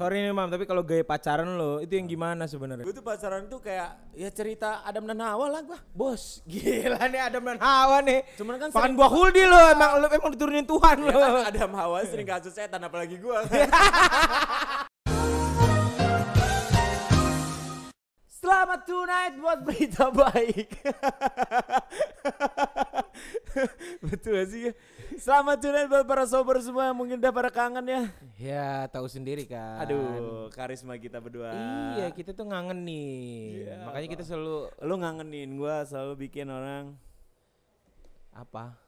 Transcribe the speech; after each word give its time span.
Sorry 0.00 0.24
nih 0.24 0.32
mam, 0.32 0.48
tapi 0.48 0.64
kalau 0.64 0.80
gaya 0.80 1.04
pacaran 1.04 1.60
lo 1.60 1.76
itu 1.84 1.92
yang 1.92 2.08
gimana 2.08 2.48
sebenarnya? 2.48 2.88
Gue 2.88 2.96
tuh 2.96 3.04
pacaran 3.04 3.44
tuh 3.52 3.60
kayak 3.60 4.16
ya 4.16 4.32
cerita 4.32 4.80
Adam 4.80 5.04
dan 5.04 5.20
Hawa 5.20 5.52
lah 5.52 5.60
gua. 5.60 5.76
Bos, 5.92 6.40
gila 6.48 7.04
nih 7.04 7.20
Adam 7.20 7.44
dan 7.44 7.60
Hawa 7.60 8.00
nih. 8.00 8.24
Cuman 8.40 8.56
kan 8.56 8.72
Makan 8.72 8.80
sering- 8.80 8.96
buah 8.96 9.10
huldi 9.12 9.44
lo, 9.44 9.60
emang 9.60 10.00
lo 10.00 10.08
emang 10.08 10.32
diturunin 10.32 10.64
Tuhan 10.64 11.04
lo. 11.04 11.12
Ya 11.12 11.20
kan 11.20 11.52
Adam 11.52 11.72
Hawa 11.76 12.00
sering 12.08 12.24
kasus 12.24 12.56
setan 12.56 12.80
apalagi 12.80 13.20
gua. 13.20 13.44
Selamat 18.40 18.88
tonight 18.88 19.36
buat 19.36 19.60
berita 19.68 20.08
baik. 20.08 20.80
Betul 24.08 24.32
gak 24.32 24.48
sih? 24.48 24.72
Selamat 25.18 25.58
tonight 25.58 25.90
buat 25.90 26.06
para 26.06 26.22
sober 26.22 26.62
semua 26.62 26.86
yang 26.86 26.98
mungkin 26.98 27.18
udah 27.18 27.34
pada 27.34 27.50
kangen 27.50 27.82
ya. 27.82 28.02
Ya 28.38 28.70
tahu 28.86 29.10
sendiri 29.10 29.42
kan. 29.42 29.82
Aduh, 29.82 30.46
karisma 30.54 30.94
kita 30.94 31.18
berdua. 31.18 31.50
Iya 31.98 32.14
kita 32.14 32.30
tuh 32.30 32.46
ngangen 32.46 32.86
nih. 32.86 33.66
Iya, 33.66 33.90
Makanya 33.90 34.08
kita 34.14 34.22
selalu 34.22 34.70
Lu 34.86 34.94
ngangenin 35.02 35.50
gua 35.58 35.82
selalu 35.82 36.30
bikin 36.30 36.46
orang 36.46 36.94
apa? 38.30 38.78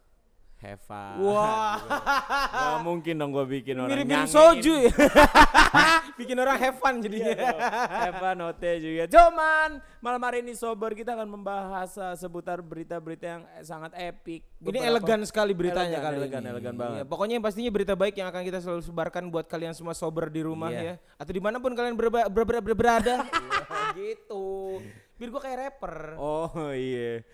Fun. 0.79 1.15
Wah. 1.21 1.77
Gak 2.73 2.81
mungkin 2.81 3.15
dong 3.15 3.31
gua 3.31 3.43
bikin 3.43 3.75
orang 3.77 3.91
Mirip-mirip 3.91 4.25
nyangein. 4.25 4.33
soju 4.33 4.75
ya. 4.81 4.93
Bikin 6.21 6.37
orang 6.37 6.57
Iya 6.79 7.01
jadinya. 7.01 7.35
have 7.89 8.15
fun 8.15 8.39
ote 8.43 8.71
juga. 8.79 9.05
Cuman 9.07 9.69
malam 9.99 10.21
hari 10.21 10.39
ini 10.41 10.53
sober 10.53 10.93
kita 10.93 11.13
akan 11.13 11.27
membahas 11.27 11.91
uh, 11.97 12.15
seputar 12.15 12.61
berita-berita 12.61 13.25
yang 13.29 13.43
eh, 13.51 13.63
sangat 13.63 13.91
epic. 13.95 14.45
Ini 14.59 14.71
Beberapa- 14.71 14.89
elegan 14.89 15.21
sekali 15.25 15.53
beritanya 15.53 15.99
Elegan, 15.99 16.05
kali 16.05 16.17
elegan, 16.19 16.41
ini. 16.41 16.51
elegan 16.51 16.75
banget. 16.77 16.97
Iya, 16.97 17.05
pokoknya 17.07 17.35
yang 17.35 17.45
pastinya 17.45 17.71
berita 17.71 17.95
baik 17.95 18.15
yang 18.15 18.29
akan 18.29 18.43
kita 18.45 18.59
selalu 18.59 18.83
sebarkan 18.83 19.25
buat 19.29 19.47
kalian 19.47 19.73
semua 19.73 19.93
sober 19.93 20.29
di 20.29 20.41
rumah 20.41 20.69
Iya. 20.69 20.81
ya, 20.81 20.95
atau 21.17 21.33
di 21.33 21.41
mana 21.41 21.59
pun 21.59 21.73
kalian 21.73 21.97
ber- 21.97 22.13
ber- 22.29 22.63
ber- 22.63 22.77
berada. 22.77 23.25
Iya, 23.25 24.15
gitu. 24.15 24.79
Biar 25.15 25.29
gua 25.29 25.41
kayak 25.41 25.59
rapper. 25.61 25.95
Oh 26.15 26.51
iya. 26.71 27.25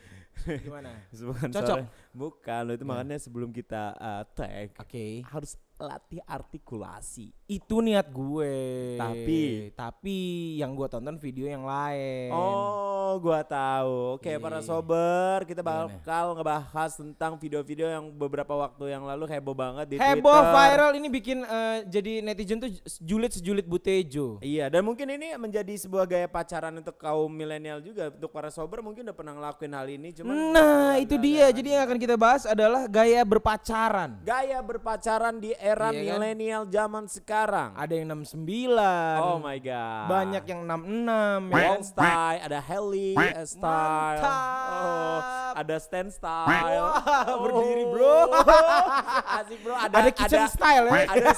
Gimana? 0.47 0.91
Bukan 1.29 1.49
Cocok? 1.51 1.67
soalnya- 1.83 1.91
Bukan, 2.15 2.63
itu 2.75 2.85
makanya 2.85 3.17
sebelum 3.19 3.51
kita 3.51 3.95
uh, 3.95 4.23
tag 4.35 4.75
Oke. 4.79 5.23
harus 5.27 5.55
latih 5.79 6.19
artikulasi. 6.27 7.31
Itu 7.47 7.81
niat 7.81 8.11
gue. 8.11 8.55
Tapi? 8.99 9.41
tapi 9.73 10.19
yang 10.59 10.75
gua 10.75 10.91
tonton 10.91 11.17
video 11.17 11.47
yang 11.47 11.63
lain. 11.63 12.35
Oh, 12.35 13.17
gua 13.17 13.41
tahu. 13.41 14.19
Oke, 14.19 14.37
para 14.37 14.59
Iya. 14.59 14.67
sober, 14.67 15.47
kita 15.47 15.63
Gimana? 15.63 15.87
bakal 15.89 16.35
ngebahas 16.35 16.91
tentang 16.93 17.39
video-video 17.39 17.89
yang 17.89 18.11
beberapa 18.11 18.53
waktu 18.53 18.91
yang 18.91 19.07
lalu 19.07 19.25
heboh 19.29 19.55
banget 19.55 19.87
di 19.87 19.97
Heboh 19.97 20.29
Twitter. 20.29 20.53
viral 20.53 20.93
ini 20.93 21.09
bikin 21.09 21.39
eh, 21.41 21.77
jadi 21.87 22.13
netizen 22.21 22.59
tuh 22.59 22.69
julid 23.01 23.33
sejulit 23.33 23.65
Butejo. 23.65 24.43
Iya, 24.43 24.69
dan 24.69 24.83
mungkin 24.83 25.09
ini 25.09 25.33
menjadi 25.39 25.73
sebuah 25.79 26.05
gaya 26.05 26.27
pacaran 26.27 26.75
untuk 26.75 26.99
kaum 26.99 27.31
milenial 27.31 27.79
juga. 27.79 28.11
Untuk 28.11 28.29
para 28.29 28.51
sober 28.51 28.83
mungkin 28.83 29.07
udah 29.07 29.17
pernah 29.17 29.33
ngelakuin 29.33 29.73
hal 29.73 29.87
ini, 29.89 30.11
cuman 30.13 30.35
Nah, 30.51 30.99
itu 30.99 31.15
dia. 31.17 31.49
Jadi 31.49 31.71
yang 31.71 31.87
akan 31.87 31.99
kita 31.99 32.19
bahas 32.19 32.45
adalah 32.45 32.85
gaya 32.85 33.23
berpacaran. 33.23 34.21
gaya 34.21 34.59
berpacaran 34.59 35.39
di 35.39 35.55
era 35.69 35.89
Iya 35.89 36.01
kan? 36.09 36.19
milenial 36.19 36.63
zaman 36.65 37.05
sekarang. 37.07 37.71
Ada 37.73 37.93
yang 37.93 38.09
69. 38.17 39.21
Oh 39.21 39.37
my 39.37 39.59
god. 39.59 40.05
Banyak 40.07 40.45
yang 40.45 40.61
66 40.63 41.05
ya 41.47 41.61
Long 41.61 41.77
kan? 41.77 41.81
style, 41.83 42.41
ada 42.43 42.59
heli 42.59 43.13
uh, 43.13 43.45
style, 43.45 44.19
Mantap. 44.19 44.81
oh, 44.81 45.19
ada 45.55 45.77
stand 45.79 46.11
style, 46.11 46.81
Wah, 46.81 47.25
Oh. 47.29 47.39
berdiri, 47.43 47.85
bro. 47.87 48.17
asik 49.39 49.59
bro, 49.61 49.75
ada 49.75 49.95
Ada 49.99 50.11
kitchen 50.11 50.45
style 50.47 50.85
ya. 50.87 50.93
ada, 51.07 51.31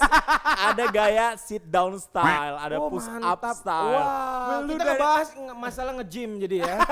ada 0.71 0.85
gaya 0.89 1.27
sit 1.35 1.65
down 1.65 1.97
style, 1.97 2.55
ada 2.57 2.77
Oh, 2.77 2.89
push 2.89 3.05
up 3.05 3.19
mantap. 3.37 3.55
style. 3.55 3.93
Wah, 3.93 4.61
Lu 4.61 4.73
kita 4.73 4.85
dari- 4.87 5.03
nge- 5.41 5.59
masalah 5.59 5.93
nge-gym 5.97 6.31
jadi 6.39 6.57
ya. 6.61 6.75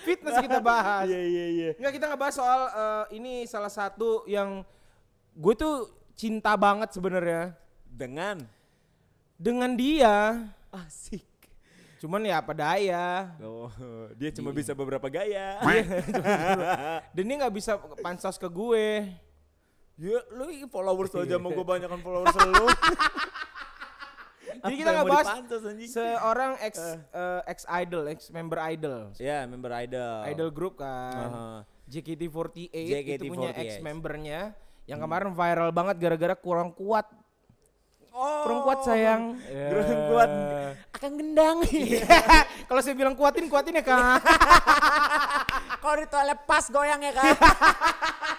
Fitness 0.00 0.36
kita 0.40 0.58
bahas. 0.60 1.04
Iya 1.06 1.20
iya 1.20 1.46
iya. 1.46 1.70
Enggak 1.76 1.92
kita 1.94 2.06
ngebahas 2.08 2.34
soal 2.34 2.60
eh, 2.66 3.04
ini 3.14 3.44
salah 3.44 3.68
satu 3.68 4.24
yang 4.24 4.64
gue 5.40 5.54
tuh 5.56 5.88
cinta 6.12 6.52
banget 6.52 6.92
sebenarnya 6.92 7.56
Dengan 7.88 8.44
dengan 9.40 9.72
dia. 9.72 10.36
asik. 10.68 11.24
Cuman 12.00 12.20
ya 12.28 12.44
apa 12.44 12.52
daya. 12.52 13.32
Oh, 13.40 13.72
dia 14.20 14.28
cuma 14.36 14.52
bisa 14.52 14.76
beberapa 14.76 15.08
gaya. 15.08 15.56
Dan 17.16 17.24
dia 17.24 17.36
nggak 17.40 17.56
bisa 17.56 17.80
pansos 18.04 18.36
ke 18.36 18.48
gue. 18.52 19.08
ya, 20.00 20.20
lu 20.32 20.44
followers 20.68 21.12
aja 21.16 21.36
mau 21.36 21.52
gue 21.52 21.64
banyakan 21.64 22.00
followers 22.04 22.36
lu. 22.52 22.66
Jadi 24.60 24.74
kita 24.76 24.90
ngebahas 24.92 25.28
seorang 25.88 26.52
ex 26.60 26.74
eh, 27.12 27.40
ex 27.48 27.58
idol, 27.68 28.04
ex 28.12 28.28
member 28.28 28.60
idol. 28.60 29.12
Ya, 29.16 29.48
member 29.48 29.72
idol. 29.72 30.20
Idol 30.28 30.50
group 30.52 30.80
kan. 30.80 31.28
Aha. 31.32 31.48
JKT48 31.90 32.70
itu 32.70 32.92
JKT48. 32.92 33.28
punya 33.28 33.50
ex 33.56 33.70
membernya 33.82 34.40
yang 34.90 34.98
kemarin 34.98 35.30
viral 35.30 35.70
banget 35.70 36.02
gara-gara 36.02 36.34
kurang 36.34 36.74
kuat. 36.74 37.06
Oh, 38.10 38.42
Kurang 38.42 38.66
kuat 38.66 38.82
sayang. 38.82 39.38
Kurang 39.46 40.02
kuat. 40.10 40.30
Akan 40.90 41.10
gendang. 41.14 41.62
Kalau 42.68 42.80
saya 42.82 42.98
bilang 42.98 43.14
kuatin, 43.14 43.46
kuatin 43.46 43.78
ya 43.78 43.86
kak. 43.86 44.18
Kalau 45.78 45.94
di 45.94 46.06
toilet 46.10 46.40
pas 46.42 46.66
goyang 46.66 46.98
ya 47.06 47.14
kan. 47.14 47.38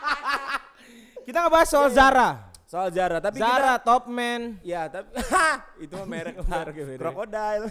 Kita 1.26 1.48
ngebahas 1.48 1.70
soal 1.72 1.88
Zara. 1.88 2.51
Soal 2.72 2.88
Zara, 2.96 3.20
tapi 3.20 3.44
Zara 3.44 3.76
top 3.84 4.08
man. 4.08 4.56
kita 4.56 4.64
ya 4.64 4.88
tapi 4.88 5.12
itu 5.84 5.92
mah 5.92 6.08
merek 6.08 6.40
beda. 6.88 7.04
krokodil. 7.04 7.62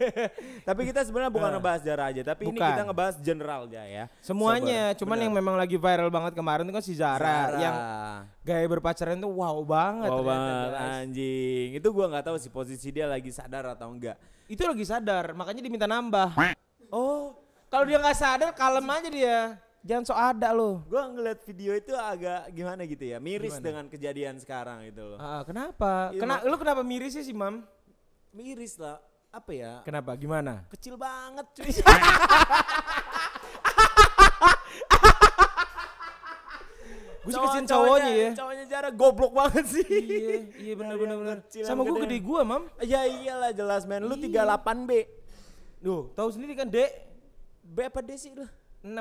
tapi 0.68 0.80
kita 0.88 1.04
sebenarnya 1.04 1.28
bukan 1.28 1.60
ngebahas 1.60 1.80
Zara 1.84 2.08
aja, 2.08 2.24
tapi 2.24 2.48
ini 2.48 2.56
Bukan. 2.56 2.70
kita 2.72 2.82
ngebahas 2.88 3.14
general 3.20 3.68
ya 3.68 3.84
ya. 3.84 4.04
Semuanya, 4.24 4.96
Sober. 4.96 4.98
cuman 5.04 5.12
Benar. 5.12 5.24
yang 5.28 5.34
memang 5.36 5.54
lagi 5.60 5.76
viral 5.76 6.08
banget 6.08 6.32
kemarin 6.32 6.64
itu 6.64 6.72
kan 6.72 6.84
si 6.88 6.96
Zara, 6.96 7.52
yang 7.60 7.76
gaya 8.40 8.64
berpacaran 8.64 9.20
tuh 9.20 9.28
wow 9.28 9.60
banget. 9.60 10.08
Wow 10.08 10.24
banget 10.24 10.68
guys. 10.72 10.88
anjing. 11.04 11.68
Itu 11.76 11.88
gua 11.92 12.08
nggak 12.08 12.24
tahu 12.32 12.36
sih 12.40 12.48
posisi 12.48 12.88
dia 12.88 13.04
lagi 13.04 13.28
sadar 13.28 13.76
atau 13.76 13.92
enggak. 13.92 14.16
Itu 14.48 14.64
lagi 14.64 14.88
sadar, 14.88 15.36
makanya 15.36 15.60
diminta 15.60 15.84
nambah. 15.84 16.32
Oh, 16.88 17.36
Kalau 17.68 17.84
dia 17.84 18.00
nggak 18.00 18.16
sadar, 18.16 18.50
kalem 18.56 18.88
aja 18.88 19.08
dia. 19.12 19.38
Jangan 19.80 20.04
so 20.04 20.12
ada 20.12 20.52
lo. 20.52 20.84
gua 20.84 21.08
ngeliat 21.08 21.40
video 21.40 21.72
itu 21.72 21.96
agak 21.96 22.52
gimana 22.52 22.84
gitu 22.84 23.00
ya, 23.00 23.16
miris 23.16 23.56
Gimana? 23.56 23.64
dengan 23.64 23.84
kejadian 23.88 24.36
sekarang 24.36 24.84
itu 24.84 25.00
loh. 25.00 25.16
Ah, 25.16 25.40
kenapa? 25.40 26.12
Iya, 26.12 26.20
Kena, 26.20 26.36
lu 26.44 26.56
kenapa 26.60 26.84
miris 26.84 27.16
sih 27.16 27.24
si 27.24 27.32
Mam? 27.32 27.64
Miris 28.30 28.76
lah. 28.76 29.00
Apa 29.32 29.50
ya? 29.56 29.72
Kenapa? 29.80 30.12
Gimana? 30.20 30.68
Kecil 30.68 31.00
banget 31.00 31.46
cuy. 31.56 31.70
Gue 37.20 37.36
sih 37.36 37.40
kesian 37.40 37.66
cowoknya 37.68 38.12
ya. 38.16 38.30
Cowoknya 38.32 38.64
Zara 38.64 38.88
goblok 38.88 39.32
banget 39.36 39.64
sih. 39.68 39.84
iya, 39.84 40.36
iya 40.56 40.72
bener 40.72 40.96
bener 40.96 41.16
bener. 41.20 41.38
Sama 41.68 41.84
gue 41.84 41.92
gede. 42.00 42.04
gede 42.08 42.18
gua, 42.24 42.40
Mam. 42.48 42.64
Ya 42.80 43.04
iyalah 43.04 43.52
jelas 43.52 43.84
men. 43.84 44.08
Lu 44.08 44.16
Iya. 44.16 44.48
38B. 44.56 44.90
Duh, 45.80 46.08
tahu 46.16 46.28
sendiri 46.32 46.56
kan, 46.56 46.64
Dek. 46.64 46.88
B 47.60 47.86
apa 47.86 48.00
D 48.00 48.16
sih 48.16 48.32
lu? 48.32 48.48
6 48.80 48.96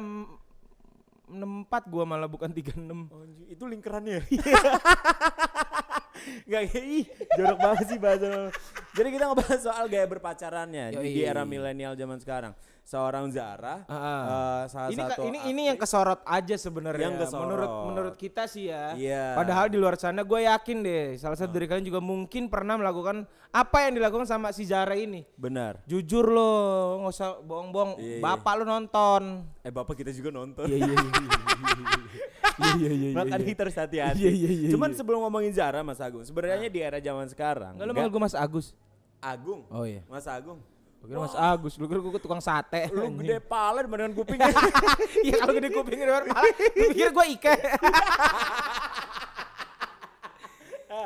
64 1.30 1.94
gua 1.94 2.04
malah 2.10 2.28
bukan 2.28 2.50
36. 2.50 2.76
Oh, 3.14 3.26
itu 3.46 3.64
lingkarannya. 3.64 4.26
Gak 6.50 6.62
kayak 6.68 6.84
ih, 6.84 7.06
jorok 7.38 7.58
banget 7.64 7.86
sih 7.96 8.00
bahasa. 8.02 8.52
Jadi 8.92 9.08
kita 9.16 9.24
ngebahas 9.32 9.60
soal 9.64 9.86
gaya 9.88 10.04
berpacarannya 10.04 11.00
di, 11.00 11.16
di 11.16 11.22
Yoi. 11.24 11.30
era 11.32 11.48
milenial 11.48 11.96
zaman 11.96 12.20
sekarang. 12.20 12.54
Seorang 12.90 13.30
Zara, 13.30 13.86
ah. 13.86 14.02
eh, 14.02 14.62
salah 14.66 14.90
ini 14.90 14.98
satu 14.98 15.22
ini 15.30 15.40
ini 15.54 15.62
yang 15.70 15.78
kesorot 15.78 16.26
aja 16.26 16.58
sebenarnya. 16.58 17.06
Yang 17.06 17.30
kesorot. 17.30 17.46
Menurut 17.46 17.70
menurut 17.86 18.16
kita 18.18 18.50
sih 18.50 18.74
ya. 18.74 18.98
Iya. 18.98 19.38
Padahal 19.38 19.70
di 19.70 19.78
luar 19.78 19.94
sana 19.94 20.26
gue 20.26 20.40
yakin 20.50 20.78
deh, 20.82 21.14
salah 21.22 21.38
satu 21.38 21.54
dari 21.54 21.70
kalian 21.70 21.86
juga 21.86 22.02
mungkin 22.02 22.50
pernah 22.50 22.82
melakukan 22.82 23.30
apa 23.54 23.78
yang 23.86 23.94
dilakukan 23.94 24.26
sama 24.26 24.50
si 24.50 24.66
Zara 24.66 24.98
ini. 24.98 25.22
benar. 25.38 25.86
Jujur 25.86 26.34
lo, 26.34 26.50
nggak 27.06 27.14
usah 27.14 27.30
bohong-bohong. 27.46 28.02
Iya, 28.02 28.16
iya. 28.18 28.24
Bapak 28.26 28.54
lo 28.58 28.64
nonton. 28.66 29.46
Eh 29.62 29.70
bapak 29.70 29.94
kita 29.94 30.10
juga 30.10 30.34
nonton. 30.34 30.66
Iya 30.66 30.82
iya 30.82 30.98
iya. 30.98 31.30
Iya 32.58 32.74
iya 32.74 32.90
iya. 32.90 33.10
Makanya 33.14 33.46
kita 33.46 33.62
harus 33.70 33.78
hati-hati. 33.78 34.18
Iya, 34.18 34.32
iya, 34.34 34.50
iya, 34.66 34.70
Cuman 34.74 34.90
iya. 34.90 34.98
sebelum 34.98 35.30
ngomongin 35.30 35.54
Zara 35.54 35.86
Mas 35.86 36.02
Agung, 36.02 36.26
sebenarnya 36.26 36.66
di 36.74 36.82
era 36.82 36.98
zaman 36.98 37.30
sekarang. 37.30 37.78
Enggak 37.78 37.86
lo 37.86 37.94
nggak- 37.94 38.02
manggil 38.02 38.14
gue 38.18 38.24
Mas 38.26 38.34
Agus. 38.34 38.74
Agung. 39.22 39.62
Oh 39.70 39.86
iya. 39.86 40.02
Mas 40.10 40.26
Agung. 40.26 40.58
Gue 41.00 41.08
kira 41.10 41.20
Mas 41.22 41.32
Agus, 41.34 41.74
lu 41.76 41.86
kira 41.86 42.00
gue 42.02 42.20
tukang 42.20 42.40
sate. 42.40 42.92
Lu 42.92 43.02
anjing. 43.02 43.24
gede 43.24 43.38
pala 43.40 43.80
dibandingkan 43.82 44.14
kuping. 44.14 44.40
Iya 45.26 45.34
kalau 45.40 45.54
gede 45.54 45.70
kuping 45.72 45.96
di 45.96 46.06
luar 46.06 46.24
malah 46.24 46.52
gue 46.52 46.70
pikir 46.88 47.10
gue 47.10 47.26
Ike. 47.34 47.56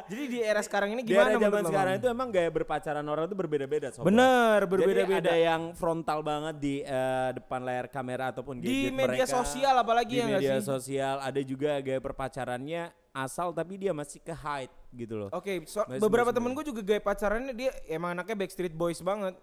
Jadi 0.03 0.23
di 0.25 0.39
era 0.39 0.57
sekarang 0.59 0.89
ini 0.89 1.03
Di 1.03 1.11
gimana 1.11 1.29
era 1.29 1.39
zaman 1.39 1.63
sekarang 1.63 1.93
itu 1.95 2.07
emang 2.07 2.27
gaya 2.27 2.49
berpacaran 2.49 3.03
orang 3.03 3.27
itu 3.27 3.35
berbeda-beda 3.35 3.87
sobat. 3.89 4.07
Bener, 4.07 4.57
Jadi 4.59 4.71
berbeda-beda. 4.73 5.27
ada 5.27 5.35
yang 5.35 5.61
frontal 5.73 6.19
banget 6.19 6.55
di 6.57 6.75
eh, 6.81 7.29
depan 7.33 7.61
layar 7.61 7.85
kamera 7.87 8.31
ataupun 8.31 8.57
Di 8.57 8.89
media 8.89 9.21
mereka. 9.21 9.35
sosial 9.35 9.75
apalagi 9.75 10.17
di 10.17 10.19
ya 10.19 10.27
media 10.33 10.55
sih? 10.57 10.65
sosial 10.65 11.19
ada 11.19 11.37
juga 11.39 11.77
gaya 11.77 11.99
berpacarannya 11.99 12.83
asal 13.11 13.51
tapi 13.51 13.77
dia 13.77 13.91
masih 13.91 14.17
ke 14.17 14.33
hide 14.33 14.73
gitu 14.89 15.13
loh. 15.15 15.29
Oke, 15.29 15.61
so- 15.67 15.85
Nggak 15.85 15.99
beberapa 16.01 16.31
temen 16.31 16.51
gue 16.53 16.65
juga 16.65 16.81
gaya 16.81 17.01
pacarannya 17.03 17.53
dia 17.53 17.69
emang 17.85 18.15
anaknya 18.15 18.35
Backstreet 18.35 18.73
Boys 18.73 18.97
banget. 18.97 19.35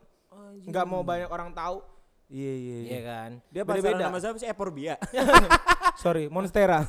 Nggak 0.62 0.84
mau 0.84 1.02
banyak 1.02 1.26
orang 1.26 1.50
tahu. 1.50 1.82
Iya 2.30 2.52
iya 2.52 2.76
iya. 2.76 2.86
Iya 2.86 3.00
kan? 3.02 3.30
Dia 3.50 3.62
pacaran 3.64 3.82
Beda-beda. 3.82 4.04
sama 4.06 4.18
siapa 4.18 4.38
sih? 4.38 4.46
Eporbia. 4.46 4.94
Sorry, 6.02 6.30
Monstera. 6.30 6.86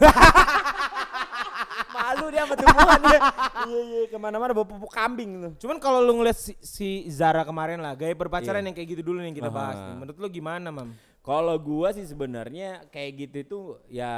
Malu 1.91 2.25
dia 2.29 2.45
sama 2.45 2.55
tumbuhan 2.55 3.01
dia. 3.01 3.19
Iya 3.61 3.81
iya 3.83 4.01
ke 4.05 4.17
mana-mana 4.17 4.51
bawa 4.53 4.63
pupuk 4.63 4.91
kambing 4.91 5.31
tuh. 5.39 5.51
Cuman 5.59 5.77
kalau 5.77 5.99
lu 5.99 6.13
ngeliat 6.15 6.38
si, 6.38 6.53
si 6.61 6.89
Zara 7.09 7.41
kemarin 7.41 7.81
lah, 7.81 7.93
gaya 7.93 8.13
berpacaran 8.13 8.61
Iya. 8.61 8.67
yang 8.69 8.75
kayak 8.75 8.89
gitu 8.89 9.01
dulu 9.03 9.17
nih 9.19 9.27
yang 9.27 9.38
kita 9.38 9.51
bahas 9.51 9.75
Aha. 9.75 9.85
nih. 9.88 9.95
Menurut 9.97 10.17
lu 10.17 10.27
gimana, 10.29 10.67
Mam? 10.69 10.89
Kalau 11.21 11.53
gua 11.57 11.89
sih 11.91 12.01
sebenarnya 12.01 12.85
kayak 12.89 13.11
gitu 13.19 13.35
itu 13.38 13.59
ya 13.89 14.13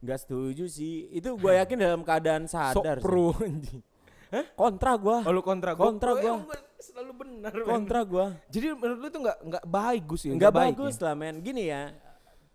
nggak 0.00 0.18
setuju 0.18 0.64
sih. 0.66 1.08
Itu 1.10 1.36
gua 1.36 1.60
yakin 1.60 1.76
dalam 1.76 2.02
keadaan 2.02 2.44
Sok 2.44 2.80
sadar. 2.82 2.96
sih. 2.98 3.04
pro 3.04 3.32
anjing. 3.36 3.80
Kontra 4.52 4.92
gua. 4.94 5.18
Oh, 5.20 5.32
lu 5.32 5.40
kontra 5.40 5.74
gua. 5.74 5.84
Kontra 5.84 6.10
Oh, 6.10 6.16
gua. 6.16 6.32
emang 6.38 6.44
selalu 6.76 7.12
benar. 7.14 7.50
men. 7.52 7.66
Kontra 7.66 8.00
gua. 8.02 8.26
Jadi 8.46 8.66
menurut 8.72 8.98
lu 8.98 9.08
tuh 9.08 9.20
nggak 9.20 9.38
nggak 9.42 9.64
bagus 9.66 10.20
ya? 10.22 10.32
Nggak 10.32 10.52
baik 10.52 10.74
bagus 10.74 10.94
ya? 10.94 11.02
lah 11.02 11.14
men. 11.14 11.34
Gini 11.40 11.64
ya. 11.66 11.82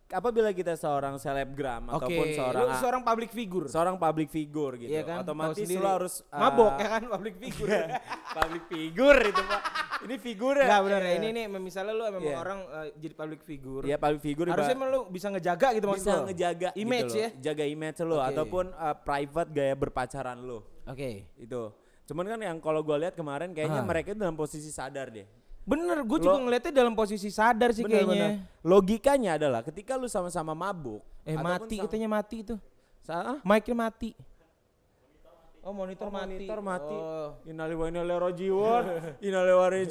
Apabila 0.08 0.54
kita 0.54 0.78
seorang 0.78 1.18
selebgram 1.18 1.90
Oke, 1.90 2.06
ataupun 2.06 2.26
seorang 2.32 2.62
lu 2.62 2.74
seorang 2.78 3.02
public 3.02 3.32
figure. 3.34 3.66
seorang 3.66 3.96
public 3.98 4.30
figure 4.30 4.74
gitu. 4.78 4.88
Iya 4.88 5.02
kan? 5.02 5.18
Otomatis 5.20 5.66
lu 5.66 5.82
harus 5.82 6.22
uh, 6.24 6.38
mabok 6.38 6.78
ya 6.78 6.88
kan 6.88 7.04
public 7.10 7.36
figure. 7.36 7.74
public 8.38 8.64
figure 8.70 9.20
itu 9.26 9.42
Pak. 9.42 9.62
Ini 10.06 10.16
figure 10.22 10.62
Enggak 10.62 10.82
benar 10.86 11.02
ya. 11.02 11.14
Ini 11.18 11.28
nih 11.34 11.46
misalnya 11.58 11.94
lu 11.94 12.04
emang 12.06 12.22
Iya. 12.22 12.38
orang 12.38 12.60
eh, 12.62 12.88
jadi 12.96 13.14
public 13.18 13.42
figure. 13.42 13.84
Iya 13.84 13.98
public 13.98 14.22
figure 14.22 14.48
Harusnya 14.48 14.76
emang 14.78 14.90
lu 14.90 15.02
bisa 15.10 15.28
ngejaga 15.28 15.68
gitu 15.74 15.86
maksud 15.90 16.06
bisa 16.06 16.14
lu. 16.14 16.26
ngejaga 16.30 16.70
image 16.78 17.10
gitu 17.10 17.18
ya. 17.18 17.30
Jaga 17.42 17.64
image 17.66 17.98
lo 18.00 18.16
Oke. 18.16 18.28
ataupun 18.30 18.66
uh, 18.72 18.96
private 18.96 19.50
gaya 19.50 19.74
berpacaran 19.74 20.38
lo. 20.38 20.75
Oke. 20.86 21.26
Itu. 21.36 21.74
Cuman 22.06 22.26
kan 22.28 22.40
yang 22.40 22.58
kalau 22.60 22.82
gua 22.82 22.98
lihat 22.98 23.14
kemarin 23.14 23.50
kayaknya 23.52 23.82
Ah. 23.82 23.86
mereka 23.86 24.14
itu 24.14 24.20
dalam 24.20 24.34
posisi 24.34 24.70
sadar 24.70 25.10
deh. 25.10 25.26
Bener, 25.66 26.06
gue 26.06 26.20
juga 26.22 26.38
ngeliatnya 26.38 26.70
dalam 26.72 26.94
posisi 26.94 27.34
sadar 27.34 27.74
sih 27.74 27.82
Bener, 27.82 28.06
kayaknya. 28.06 28.28
bener. 28.38 28.62
Logikanya 28.62 29.32
adalah 29.34 29.66
ketika 29.66 29.98
lu 29.98 30.06
sama-sama 30.06 30.54
mabuk 30.54 31.02
Eh 31.26 31.34
mati, 31.34 31.82
sama- 31.82 31.90
katanya 31.90 32.10
mati 32.12 32.38
itu. 32.46 32.56
Sa- 33.02 33.34
ah? 33.34 33.38
Mic-nya 33.42 33.74
mati. 33.74 34.14
Oh 35.66 35.74
monitor 35.74 36.06
Oh, 36.06 36.14
mati. 36.14 36.38
monitor 36.38 36.60
mati. 36.62 36.94
Oh. 36.94 37.30
Inali 37.50 37.74
wa 37.74 37.86
inali 37.90 38.14
rojiun, 38.14 38.84
inali 39.26 39.50
wa. 39.50 39.66
Kak 39.66 39.82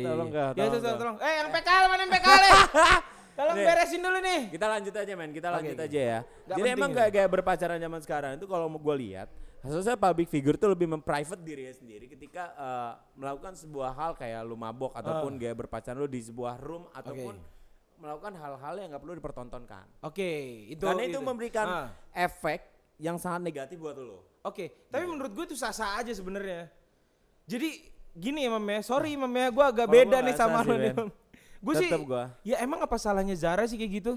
Iya, 0.00 0.08
tolong 0.08 0.30
iya. 0.32 0.44
kak, 0.48 0.52
Ya, 0.56 0.64
tolong, 0.72 0.96
tolong. 0.96 1.16
Eh, 1.20 1.34
yang 1.36 1.48
PKL 1.52 1.84
mana 1.84 2.00
yang 2.00 2.12
PKL? 2.16 2.42
ya? 2.42 2.60
Tolong 3.36 3.56
Nih. 3.58 3.66
beresin 3.66 3.98
dulu 4.00 4.18
nih. 4.22 4.40
Kita 4.48 4.66
lanjut 4.70 4.94
aja 4.94 5.12
men, 5.12 5.30
kita 5.34 5.48
lanjut 5.50 5.74
oke. 5.74 5.84
aja 5.84 6.00
ya. 6.00 6.18
Nggak 6.22 6.56
Jadi 6.56 6.68
emang 6.70 6.90
ya? 6.90 6.96
gaya, 6.96 7.10
gaya 7.10 7.28
berpacaran 7.28 7.76
zaman 7.76 8.00
sekarang 8.00 8.30
itu 8.38 8.46
kalau 8.46 8.70
mau 8.70 8.78
gue 8.78 8.96
lihat, 8.96 9.28
harusnya 9.64 9.96
public 9.96 10.28
figure 10.28 10.54
tuh 10.54 10.68
lebih 10.68 10.84
memprivate 10.86 11.40
dirinya 11.40 11.72
sendiri 11.72 12.04
ketika 12.06 12.52
eh, 12.52 12.92
melakukan 13.16 13.56
sebuah 13.56 13.90
hal 13.90 14.12
kayak 14.12 14.44
lu 14.44 14.54
mabok 14.54 14.92
ataupun 14.92 15.34
gaya 15.34 15.52
berpacaran 15.52 15.96
lu 15.96 16.04
di 16.04 16.20
sebuah 16.20 16.60
room 16.60 16.84
ataupun 16.92 17.34
melakukan 17.96 18.36
hal-hal 18.36 18.74
yang 18.76 18.88
nggak 18.92 19.00
perlu 19.00 19.16
dipertontonkan. 19.16 19.86
Oke, 20.04 20.30
itu 20.68 20.84
Karena 20.84 21.02
itu 21.02 21.18
memberikan 21.18 21.64
Ah. 21.64 21.88
efek 22.12 22.60
yang 23.00 23.16
sangat 23.16 23.40
negatif 23.42 23.80
buat 23.80 23.96
lo. 23.96 24.20
Oke, 24.44 24.86
tapi 24.86 25.08
menurut 25.08 25.32
gue 25.32 25.44
itu 25.48 25.56
sah-sah 25.56 25.96
aja 25.96 26.12
sebenarnya. 26.12 26.68
Jadi 27.48 27.80
gini 28.12 28.44
ya 28.44 28.52
Mam 28.52 28.66
ya, 28.68 28.80
sorry 28.84 29.16
Mam 29.16 29.32
ya, 29.32 29.48
gue 29.48 29.64
agak 29.64 29.86
Kalau 29.88 29.96
beda 29.96 30.16
nih 30.20 30.34
sama 30.36 30.60
sih, 30.60 30.76
nih. 30.76 30.92
Mam. 30.92 31.08
Gue 31.64 31.74
sih, 31.80 31.88
gua. 32.04 32.28
ya 32.44 32.60
emang 32.60 32.84
apa 32.84 32.92
salahnya 33.00 33.32
Zara 33.32 33.64
sih 33.64 33.80
kayak 33.80 33.92
gitu? 33.96 34.12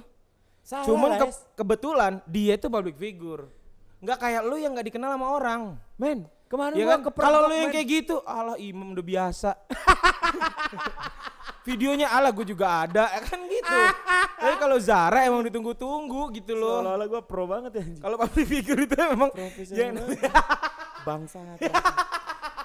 Salah 0.60 0.84
Cuman 0.84 1.10
ke- 1.16 1.44
kebetulan 1.56 2.14
dia 2.28 2.60
itu 2.60 2.68
public 2.68 3.00
figure. 3.00 3.48
Nggak 3.98 4.20
kayak 4.20 4.42
lu 4.44 4.56
yang 4.56 4.72
nggak 4.72 4.86
dikenal 4.86 5.12
sama 5.12 5.32
orang. 5.32 5.80
men, 5.96 6.28
kemarin 6.46 6.74
Ya 6.74 6.86
kan? 6.88 7.10
Kalau 7.10 7.46
lu 7.46 7.56
yang 7.56 7.70
kayak 7.70 7.88
gitu, 7.88 8.22
Allah 8.22 8.56
imam 8.56 8.92
udah 8.92 9.04
biasa. 9.04 9.56
Videonya 11.64 12.08
ala 12.08 12.32
gue 12.32 12.48
juga 12.48 12.80
ada, 12.80 13.10
ya 13.10 13.20
kan 13.20 13.40
gitu. 13.44 13.78
Tapi 14.40 14.56
kalau 14.56 14.78
Zara 14.80 15.22
emang 15.22 15.44
ditunggu-tunggu 15.44 16.32
gitu 16.32 16.54
loh. 16.54 16.80
Seolah-olah 16.80 17.08
gue 17.10 17.22
pro 17.22 17.44
banget 17.44 17.72
ya 17.74 17.82
anjing. 17.84 18.00
Kalau 18.00 18.16
public 18.18 18.46
figure 18.48 18.80
itu 18.80 18.96
memang 18.96 19.30
Profesional. 19.30 19.76
yang 19.76 19.94
Bangsa. 21.08 21.40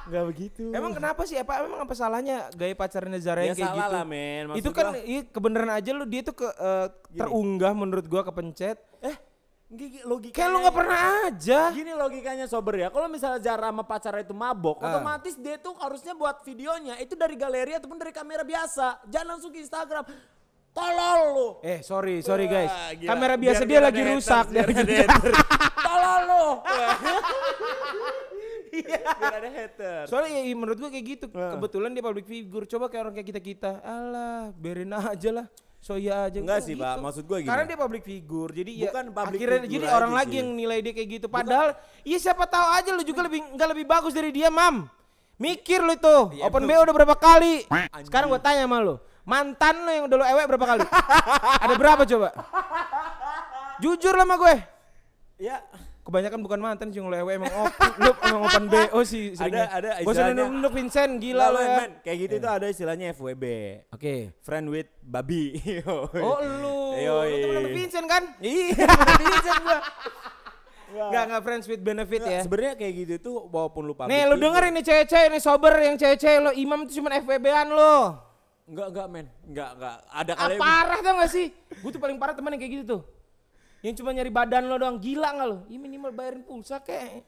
Enggak 0.02 0.24
begitu. 0.28 0.62
Emang 0.70 0.92
kenapa 0.92 1.24
sih? 1.24 1.34
Apa 1.34 1.62
emang 1.62 1.82
apa 1.82 1.94
salahnya 1.94 2.46
gaya 2.52 2.74
pacarnya 2.74 3.18
Zara 3.18 3.40
ya 3.40 3.44
yang 3.44 3.56
kayak 3.56 3.72
salah 3.72 3.80
gitu? 3.80 3.92
lah 3.92 4.04
men. 4.04 4.42
Maksud 4.46 4.60
itu 4.60 4.70
kan 4.70 4.86
gua- 4.88 5.02
iya, 5.02 5.20
kebenaran 5.24 5.70
aja 5.72 5.90
lu 5.90 6.04
dia 6.04 6.20
tuh 6.22 6.34
ke 6.36 6.46
eh, 6.46 6.86
terunggah 7.12 7.72
menurut 7.72 8.06
gua 8.06 8.22
kepencet. 8.22 8.76
eh 9.00 9.16
logikanya 10.02 10.36
Kayak 10.36 10.48
lu 10.48 10.58
nggak 10.60 10.76
pernah 10.76 11.00
aja. 11.24 11.60
Gini 11.70 11.92
logikanya 11.92 12.46
sober 12.46 12.74
ya. 12.76 12.88
Kalau 12.88 13.08
misalnya 13.08 13.40
Zara 13.40 13.68
sama 13.68 13.82
pacarnya 13.82 14.22
itu 14.22 14.32
mabok, 14.32 14.78
Ah. 14.78 14.92
otomatis 14.92 15.34
dia 15.34 15.56
tuh 15.56 15.72
harusnya 15.76 16.12
buat 16.12 16.40
videonya 16.42 16.96
itu 16.98 17.12
dari 17.12 17.34
galeri 17.34 17.72
ataupun 17.74 17.96
dari 17.96 18.12
kamera 18.12 18.42
biasa. 18.42 19.00
Jangan 19.06 19.28
langsung 19.32 19.48
ke 19.48 19.58
Instagram. 19.58 20.04
Tolol 20.72 21.20
lu. 21.32 21.48
Eh 21.60 21.80
sorry 21.80 22.20
sorry 22.20 22.46
guys. 22.46 22.68
Wah, 22.68 22.92
gila. 22.94 23.08
Kamera 23.08 23.34
biasa 23.36 23.62
Biar- 23.62 23.68
dia 23.68 23.80
lagi 23.82 24.02
rusak. 24.06 24.44
biar. 24.48 24.68
Tolol 25.84 26.20
lu. 26.24 26.44
Biar 28.72 29.36
ada 29.36 29.50
haters. 29.50 30.06
Soalnya 30.08 30.32
ya, 30.32 30.42
iya, 30.42 30.56
menurut 30.56 30.80
gua 30.80 30.88
kayak 30.88 31.06
gitu. 31.06 31.26
Ah. 31.32 31.56
Kebetulan 31.56 31.92
dia 31.92 32.00
public 32.00 32.24
figure. 32.24 32.64
Coba 32.66 32.88
kayak 32.88 33.02
orang 33.04 33.14
kayak 33.14 33.28
kita 33.28 33.40
kita. 33.40 33.70
Alah, 33.84 34.48
biarin 34.54 34.88
aja 34.90 35.30
lah. 35.30 35.46
So 35.82 35.98
ya 35.98 36.30
aja. 36.30 36.38
Enggak 36.38 36.62
sih, 36.62 36.78
gitu. 36.78 36.86
Pak. 36.86 36.94
Maksud 37.02 37.22
gua 37.26 37.38
gini. 37.42 37.50
Karena 37.50 37.64
dia 37.66 37.74
public 37.74 38.02
figure. 38.06 38.50
Jadi 38.54 38.70
ya 38.78 38.94
Bukan 38.94 39.04
public 39.10 39.38
akhirnya 39.42 39.60
figure 39.66 39.82
jadi 39.82 39.86
orang 39.90 40.12
sih. 40.14 40.18
lagi 40.22 40.34
yang 40.38 40.50
nilai 40.54 40.78
dia 40.78 40.92
kayak 40.94 41.08
gitu. 41.18 41.26
Padahal 41.26 41.68
iya 42.06 42.18
siapa 42.22 42.44
tahu 42.46 42.66
aja 42.70 42.90
lu 42.94 43.02
juga 43.02 43.20
lebih 43.26 43.40
nggak 43.58 43.68
lebih 43.74 43.86
bagus 43.90 44.14
dari 44.14 44.30
dia, 44.30 44.46
Mam. 44.46 44.86
Mikir 45.42 45.82
lu 45.82 45.90
itu. 45.90 46.16
Iya, 46.38 46.46
Open. 46.46 46.70
BO 46.70 46.80
udah 46.86 46.94
berapa 46.94 47.16
kali? 47.18 47.66
Anjing. 47.66 48.06
Sekarang 48.06 48.30
gua 48.30 48.38
tanya 48.38 48.62
sama 48.62 48.78
lu. 48.78 48.94
Mantan 49.26 49.74
lu 49.82 49.90
yang 49.90 50.04
udah 50.06 50.16
lu 50.22 50.24
ewek 50.38 50.46
berapa 50.54 50.66
kali? 50.70 50.80
Ada 51.66 51.74
berapa 51.74 52.02
coba? 52.06 52.28
Jujur 53.82 54.14
lah 54.14 54.26
sama 54.26 54.34
gue. 54.38 54.54
Ya, 55.42 55.58
Kebanyakan 56.02 56.42
bukan 56.42 56.58
mantan 56.58 56.90
sih 56.90 56.98
ewek 56.98 57.38
emang 57.38 57.54
open, 57.56 57.90
lu 57.96 58.10
emang 58.20 58.42
open 58.42 58.64
BO 58.66 59.00
sih 59.02 59.38
seringnya. 59.38 59.70
ada 59.70 59.90
Gua 60.02 60.10
istilahnya- 60.10 60.44
nunduk 60.44 60.72
Vincent 60.72 61.12
gila 61.16 61.46
men, 61.46 61.62
ya. 61.62 61.86
Kayak 62.02 62.18
gitu 62.18 62.34
tuh 62.36 62.50
ada 62.50 62.66
istilahnya 62.66 63.06
FWB. 63.12 63.44
Oke. 63.88 64.14
Friend 64.40 64.66
with 64.66 64.90
babi. 65.00 65.62
Oh 65.86 66.38
lu, 66.42 66.98
Yoi. 66.98 67.30
lu 67.30 67.46
temen 67.48 67.64
Vincent 67.72 68.06
kan? 68.06 68.22
Iya, 68.38 68.82
Vincent 69.22 69.60
gua. 69.62 69.78
Enggak 70.92 71.22
enggak 71.24 71.42
friends 71.42 71.64
with 71.66 71.80
benefit 71.80 72.20
Nggak, 72.20 72.34
ya. 72.34 72.40
Sebenarnya 72.42 72.74
kayak 72.76 72.92
gitu 72.98 73.14
tuh 73.22 73.36
walaupun 73.46 73.82
lu 73.86 73.94
Nih 74.04 74.26
lu 74.26 74.34
figure- 74.34 74.42
denger 74.42 74.62
ini 74.68 74.80
cewek-cewek 74.82 75.26
ini 75.28 75.38
sober 75.38 75.72
yang 75.78 75.96
cewek-cewek 75.96 76.38
lo 76.40 76.50
imam 76.52 76.78
itu 76.82 76.98
cuma 76.98 77.14
FWB-an 77.14 77.68
lo. 77.70 77.96
Enggak, 78.62 78.86
enggak 78.90 79.06
men. 79.06 79.26
Enggak, 79.44 79.70
enggak. 79.72 79.96
Ada 80.04 80.32
Ah, 80.32 80.38
kali 80.42 80.54
parah 80.58 80.98
tau 81.00 81.14
gak 81.16 81.30
sih? 81.30 81.46
Gue 81.78 81.90
tuh 81.90 81.98
paling 81.98 82.18
parah 82.18 82.34
teman 82.34 82.50
yang 82.50 82.60
kayak 82.60 82.72
gitu 82.76 82.84
tuh. 82.84 83.00
Yang 83.82 83.98
cuma 83.98 84.14
nyari 84.14 84.30
badan 84.30 84.70
lo 84.70 84.78
doang 84.78 85.02
gila 85.02 85.34
gak 85.34 85.46
lo? 85.50 85.58
Ya 85.66 85.74
minimal 85.74 86.14
bayarin 86.14 86.46
pulsa 86.46 86.78
kek. 86.78 87.26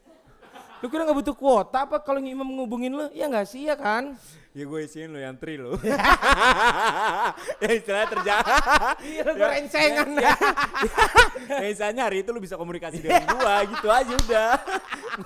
Lu 0.78 0.86
kira 0.86 1.02
gak 1.02 1.18
butuh 1.18 1.34
kuota 1.34 1.82
apa 1.82 1.98
kalau 1.98 2.22
imam 2.22 2.46
ngubungin 2.46 2.94
lo? 2.94 3.10
Ya 3.10 3.26
gak 3.26 3.50
sih 3.50 3.66
ya 3.66 3.74
kan? 3.74 4.14
Ya 4.54 4.62
gue 4.62 4.80
isiin 4.86 5.10
lo 5.10 5.18
yang 5.18 5.34
tri 5.34 5.58
lo. 5.58 5.74
ya 7.62 7.68
istilahnya 7.74 8.06
terjadi. 8.06 8.52
Iya 9.02 9.22
gue 9.34 9.48
rencengan 9.50 10.08
ya. 10.14 10.34
ya 11.58 11.66
istilahnya 11.74 12.02
hari 12.06 12.22
itu 12.22 12.30
lu 12.30 12.38
bisa 12.38 12.54
komunikasi 12.54 13.02
dengan 13.02 13.34
gua 13.34 13.66
gitu 13.66 13.88
aja 13.90 14.14
udah. 14.14 14.52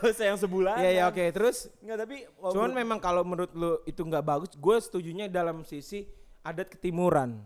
Gak 0.01 0.09
usah 0.09 0.27
yang 0.33 0.41
sebulan. 0.41 0.81
Iya 0.81 0.91
ya 0.97 1.03
oke 1.13 1.25
terus. 1.29 1.69
Enggak 1.85 2.09
tapi 2.09 2.25
Cuman 2.41 2.73
memang 2.73 2.97
kalau 3.05 3.21
menurut 3.21 3.53
lu 3.53 3.85
itu 3.85 4.01
nggak 4.01 4.25
bagus, 4.25 4.51
gue 4.57 4.77
setujunya 4.81 5.29
dalam 5.29 5.61
sisi 5.61 6.09
adat 6.41 6.73
ketimuran. 6.73 7.37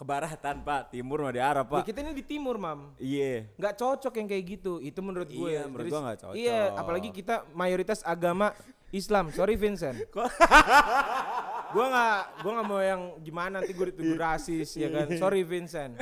Kebaratan 0.00 0.56
Pak, 0.60 0.90
timur 0.90 1.20
mah 1.20 1.28
di 1.28 1.38
Arab 1.38 1.66
Ya, 1.66 1.72
Pak. 1.74 1.82
kita 1.84 2.00
ini 2.00 2.12
di 2.14 2.24
timur 2.24 2.56
mam. 2.56 2.96
Iya. 2.96 3.52
nggak 3.52 3.74
cocok 3.76 4.12
yang 4.14 4.26
kayak 4.26 4.44
gitu 4.50 4.72
itu 4.80 4.96
menurut 4.98 5.28
gue 5.28 5.50
Iya, 5.50 5.68
menurut 5.68 5.86
gua 5.86 6.00
nggak 6.02 6.18
cocok. 6.18 6.34
iya 6.34 6.72
apalagi 6.72 7.08
kita 7.10 7.44
mayoritas 7.52 8.00
agama 8.02 8.56
Islam 8.90 9.28
sorry 9.28 9.54
Vincent 9.54 10.00
gue 11.70 11.84
nggak 11.86 12.16
gue 12.40 12.50
nggak 12.50 12.66
mau 12.66 12.80
yang 12.80 13.02
gimana 13.20 13.60
nanti 13.60 13.70
gue 13.70 13.86
dituduh 13.86 14.16
rasis 14.16 14.74
ya 14.74 14.88
kan 14.88 15.06
sorry 15.14 15.44
Vincent 15.44 15.94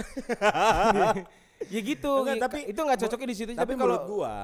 ya 1.75 1.81
gitu 1.83 2.13
Enggak, 2.23 2.37
i- 2.37 2.41
tapi- 2.41 2.67
itu 2.67 2.81
nggak 2.81 2.99
cocoknya 3.03 3.27
di 3.27 3.37
situ 3.37 3.51
Tapi, 3.51 3.59
tapi, 3.59 3.73
kalau 3.75 3.99
menurut 3.99 4.05
gua 4.09 4.35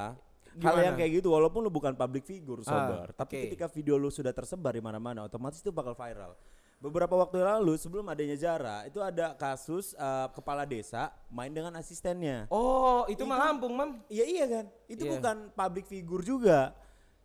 hal 0.55 0.61
Gimana? 0.71 0.83
yang 0.85 0.95
kayak 0.95 1.13
gitu 1.17 1.29
walaupun 1.31 1.61
lu 1.61 1.71
bukan 1.73 1.95
public 1.95 2.23
figure 2.23 2.61
sober, 2.61 3.09
Ah, 3.09 3.17
tapi 3.17 3.49
ketika 3.49 3.67
video 3.67 3.97
lu 3.97 4.07
sudah 4.07 4.31
tersebar 4.31 4.71
di 4.71 4.79
mana-mana 4.79 5.25
otomatis 5.25 5.59
itu 5.59 5.71
bakal 5.71 5.95
viral. 5.95 6.39
Beberapa 6.85 7.17
waktu 7.17 7.41
lalu 7.41 7.75
sebelum 7.75 8.05
adanya 8.05 8.37
Zara, 8.37 8.85
itu 8.85 9.01
ada 9.01 9.33
kasus 9.33 9.97
eh, 9.97 10.27
kepala 10.31 10.63
desa 10.65 11.09
main 11.29 11.49
dengan 11.49 11.73
asistennya. 11.75 12.45
oh 12.49 13.09
itu 13.09 13.25
mah 13.25 13.41
Lampung 13.41 13.73
mam 13.73 13.91
Iya 14.07 14.25
iya 14.27 14.45
kan. 14.47 14.65
Itu 14.85 15.03
Iya. 15.03 15.17
bukan 15.17 15.37
public 15.51 15.89
figure 15.89 16.21
juga. 16.21 16.77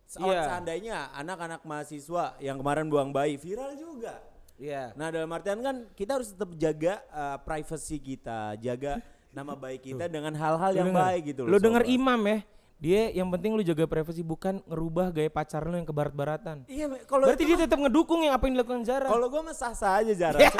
Se- 0.02 0.16
Iya. 0.18 0.48
Seandainya 0.48 1.12
anak-anak 1.12 1.60
mahasiswa 1.62 2.40
yang 2.40 2.56
kemarin 2.56 2.88
buang 2.88 3.12
bayi 3.12 3.36
viral 3.36 3.76
juga. 3.76 4.16
Iya 4.56 4.92
Nah 4.92 5.08
dalam 5.08 5.28
artian 5.28 5.60
kan 5.60 5.76
kita 5.92 6.16
harus 6.16 6.32
tetap 6.32 6.50
jaga 6.54 7.04
uh, 7.10 7.36
privacy 7.38 7.96
kita, 7.96 8.56
jaga 8.56 9.04
nama 9.30 9.52
baik 9.54 9.86
kita 9.86 10.04
dengan 10.04 10.32
hal-hal 10.32 10.72
yang 10.74 10.88
denger- 10.88 11.04
baik 11.04 11.22
gitu 11.26 11.40
loh. 11.44 11.50
lu 11.50 11.58
denger 11.58 11.84
imam 11.86 12.20
ya 12.26 12.38
Dia 12.80 13.12
yang 13.12 13.28
penting 13.28 13.52
lu 13.52 13.60
jaga 13.60 13.84
privasi 13.84 14.24
bukan 14.24 14.64
ngerubah 14.64 15.12
gaya 15.12 15.28
pacar 15.28 15.68
lu 15.68 15.76
yang 15.76 15.84
ke 15.84 15.92
barat-baratan. 15.92 16.64
Iya, 16.64 16.88
kalau 17.04 17.28
Berarti 17.28 17.44
dia 17.44 17.60
tetap 17.60 17.76
ngedukung 17.76 18.24
yang 18.24 18.32
apa 18.32 18.48
yang 18.48 18.56
dilakukan 18.56 18.88
Zara. 18.88 19.04
Kalau 19.04 19.28
gue 19.28 19.40
mah 19.44 19.52
sah-sah 19.52 20.00
aja 20.00 20.16
jarak. 20.16 20.48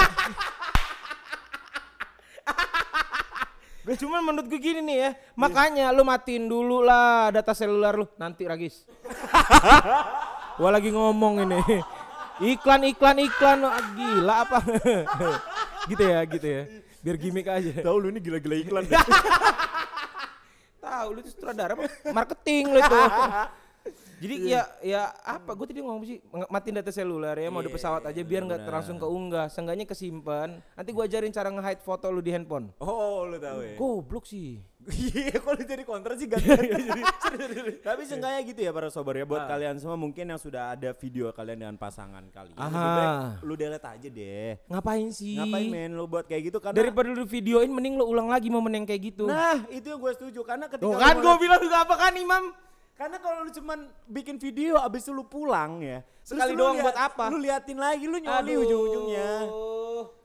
Cuman 3.90 4.22
menurut 4.22 4.46
gue 4.46 4.60
gini 4.60 4.84
nih 4.84 4.96
ya, 5.02 5.10
makanya 5.34 5.90
lu 5.90 6.06
matiin 6.06 6.46
dulu 6.46 6.84
lah 6.84 7.32
data 7.34 7.56
seluler 7.56 8.04
lu 8.04 8.06
nanti 8.20 8.44
Ragis. 8.46 8.84
Gua 10.60 10.68
lagi 10.68 10.92
ngomong 10.92 11.40
ini. 11.48 11.56
Iklan 12.52 12.84
iklan 12.84 13.16
iklan 13.16 13.64
Ah, 13.64 13.80
gila 13.96 14.34
apa? 14.44 14.60
gitu 15.90 16.04
ya, 16.04 16.20
gitu 16.28 16.44
ya. 16.46 16.62
Biar 17.00 17.16
gimmick 17.16 17.48
aja. 17.48 17.80
Tahu 17.80 17.96
lu 17.96 18.12
ini 18.12 18.20
gila-gila 18.20 18.60
iklan. 18.60 18.84
Tahu 20.80 21.06
lu 21.12 21.18
itu 21.20 21.30
sutradara? 21.36 21.76
Marketing 22.10 22.72
lu 22.72 22.78
itu. 22.80 22.98
Jadi 24.20 24.34
ya 24.46 24.62
ya 24.80 25.02
apa 25.18 25.50
gue 25.50 25.66
tadi 25.66 25.80
ngomong 25.80 26.04
sih 26.04 26.20
matiin 26.46 26.76
data 26.76 26.88
seluler 26.88 27.32
ya 27.34 27.48
mau 27.48 27.58
di 27.58 27.66
Iya, 27.66 27.74
pesawat 27.74 28.02
aja 28.04 28.20
biar 28.20 28.42
nggak 28.44 28.60
benar. 28.62 28.72
langsung 28.76 28.96
keunggah. 28.96 29.48
Seenggaknya 29.48 29.84
kesimpan. 29.84 30.60
Nanti 30.70 30.90
gua 30.90 31.04
ajarin 31.04 31.30
cara 31.30 31.48
nge-hide 31.48 31.80
foto 31.80 32.06
lu 32.06 32.20
di 32.20 32.28
handphone. 32.28 32.68
oh, 32.78 33.24
lu 33.24 33.36
tahu 33.36 33.64
ya. 33.64 33.74
Goblok 33.74 34.24
sih. 34.24 34.60
Iya, 34.82 35.36
kalau 35.36 35.60
jadi 35.60 35.84
kontra 35.84 36.16
sih 36.16 36.24
jadi. 36.24 37.00
Tapi 37.86 38.02
seenggaknya 38.02 38.40
gitu 38.42 38.60
ya 38.60 38.70
para 38.70 38.88
sobat 38.88 39.12
ya 39.14 39.24
buat 39.24 39.40
Ah. 39.40 39.48
kalian 39.48 39.76
semua 39.76 39.94
mungkin 39.94 40.24
yang 40.26 40.36
sudah 40.36 40.72
ada 40.72 40.92
video 40.92 41.28
kalian 41.30 41.58
dengan 41.58 41.76
pasangan 41.76 42.24
kalian. 42.26 42.56
Aha. 42.56 43.40
Lu 43.40 43.54
delete 43.54 43.84
aja 43.84 44.08
deh. 44.10 44.56
Ngapain 44.66 45.08
sih? 45.10 45.36
Ngapain 45.36 45.68
men 45.68 45.92
lu 45.92 46.04
buat 46.04 46.24
kayak 46.24 46.42
gitu 46.46 46.58
karena 46.58 46.76
Daripada 46.76 47.08
lu 47.08 47.24
videoin 47.24 47.68
mending 47.68 47.94
lu 47.94 48.04
ulang 48.04 48.26
lagi 48.26 48.48
momen 48.48 48.72
yang 48.74 48.84
kayak 48.84 49.12
gitu. 49.12 49.24
Nah, 49.24 49.64
itu 49.68 49.84
yang 49.86 49.96
gue 49.96 50.12
setuju 50.14 50.40
karena 50.42 50.64
ketika 50.66 50.80
Tuh 50.82 50.96
kan 50.96 51.14
gue 51.14 51.34
bilang 51.38 51.60
juga 51.60 51.76
apa 51.80 51.94
kan 51.96 52.12
Imam? 52.14 52.44
Karena 53.00 53.16
kalau 53.16 53.38
lu 53.40 53.50
cuman 53.50 53.78
bikin 54.04 54.36
video 54.36 54.76
abis 54.76 55.08
itu 55.08 55.10
lu 55.10 55.24
pulang 55.24 55.80
ya. 55.80 56.04
Sekali 56.20 56.52
doang 56.52 56.76
liat- 56.76 56.84
buat 56.84 56.98
apa? 57.00 57.24
Lu 57.26 57.40
liatin 57.40 57.80
lagi 57.80 58.04
lu 58.04 58.20
nyoli 58.20 58.52
ujung-ujungnya. 58.58 59.30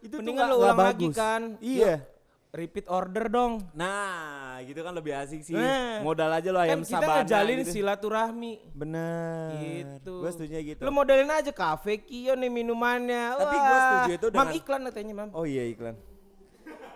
Itu 0.03 0.15
Mendingan 0.19 0.43
lu 0.45 0.55
ulang 0.59 0.75
lagi 0.75 1.07
bagus. 1.07 1.15
kan. 1.15 1.41
Iya. 1.57 2.03
Repeat 2.51 2.87
order 2.87 3.27
dong. 3.27 3.63
Nah, 3.73 4.59
gitu 4.61 4.79
kan 4.79 4.91
lebih 4.91 5.11
asik 5.13 5.39
sih. 5.41 5.51
Nah. 5.51 5.99
Modal 6.01 6.31
aja 6.31 6.49
lo 6.49 6.59
ayam 6.61 6.79
Kan 6.79 6.79
kita 6.85 6.95
sabana 6.97 7.15
ngejalin 7.21 7.57
gitu. 7.57 7.71
silaturahmi. 7.73 8.53
Bener. 8.71 9.51
Gitu. 9.57 10.13
Gue 10.17 10.31
setuju 10.31 10.55
gitu. 10.65 10.81
Lu 10.81 10.91
modelin 10.91 11.27
aja 11.27 11.51
kafe 11.51 11.99
Kio 12.01 12.31
nih 12.33 12.47
minumannya. 12.49 13.35
Tapi 13.35 13.55
gua 13.57 13.77
setuju 13.81 14.11
itu 14.13 14.25
Mam 14.25 14.35
dengan- 14.37 14.51
iklan 14.53 14.81
katanya 14.85 15.13
Mam. 15.17 15.29
Oh 15.31 15.43
iya 15.43 15.63
iklan. 15.65 15.95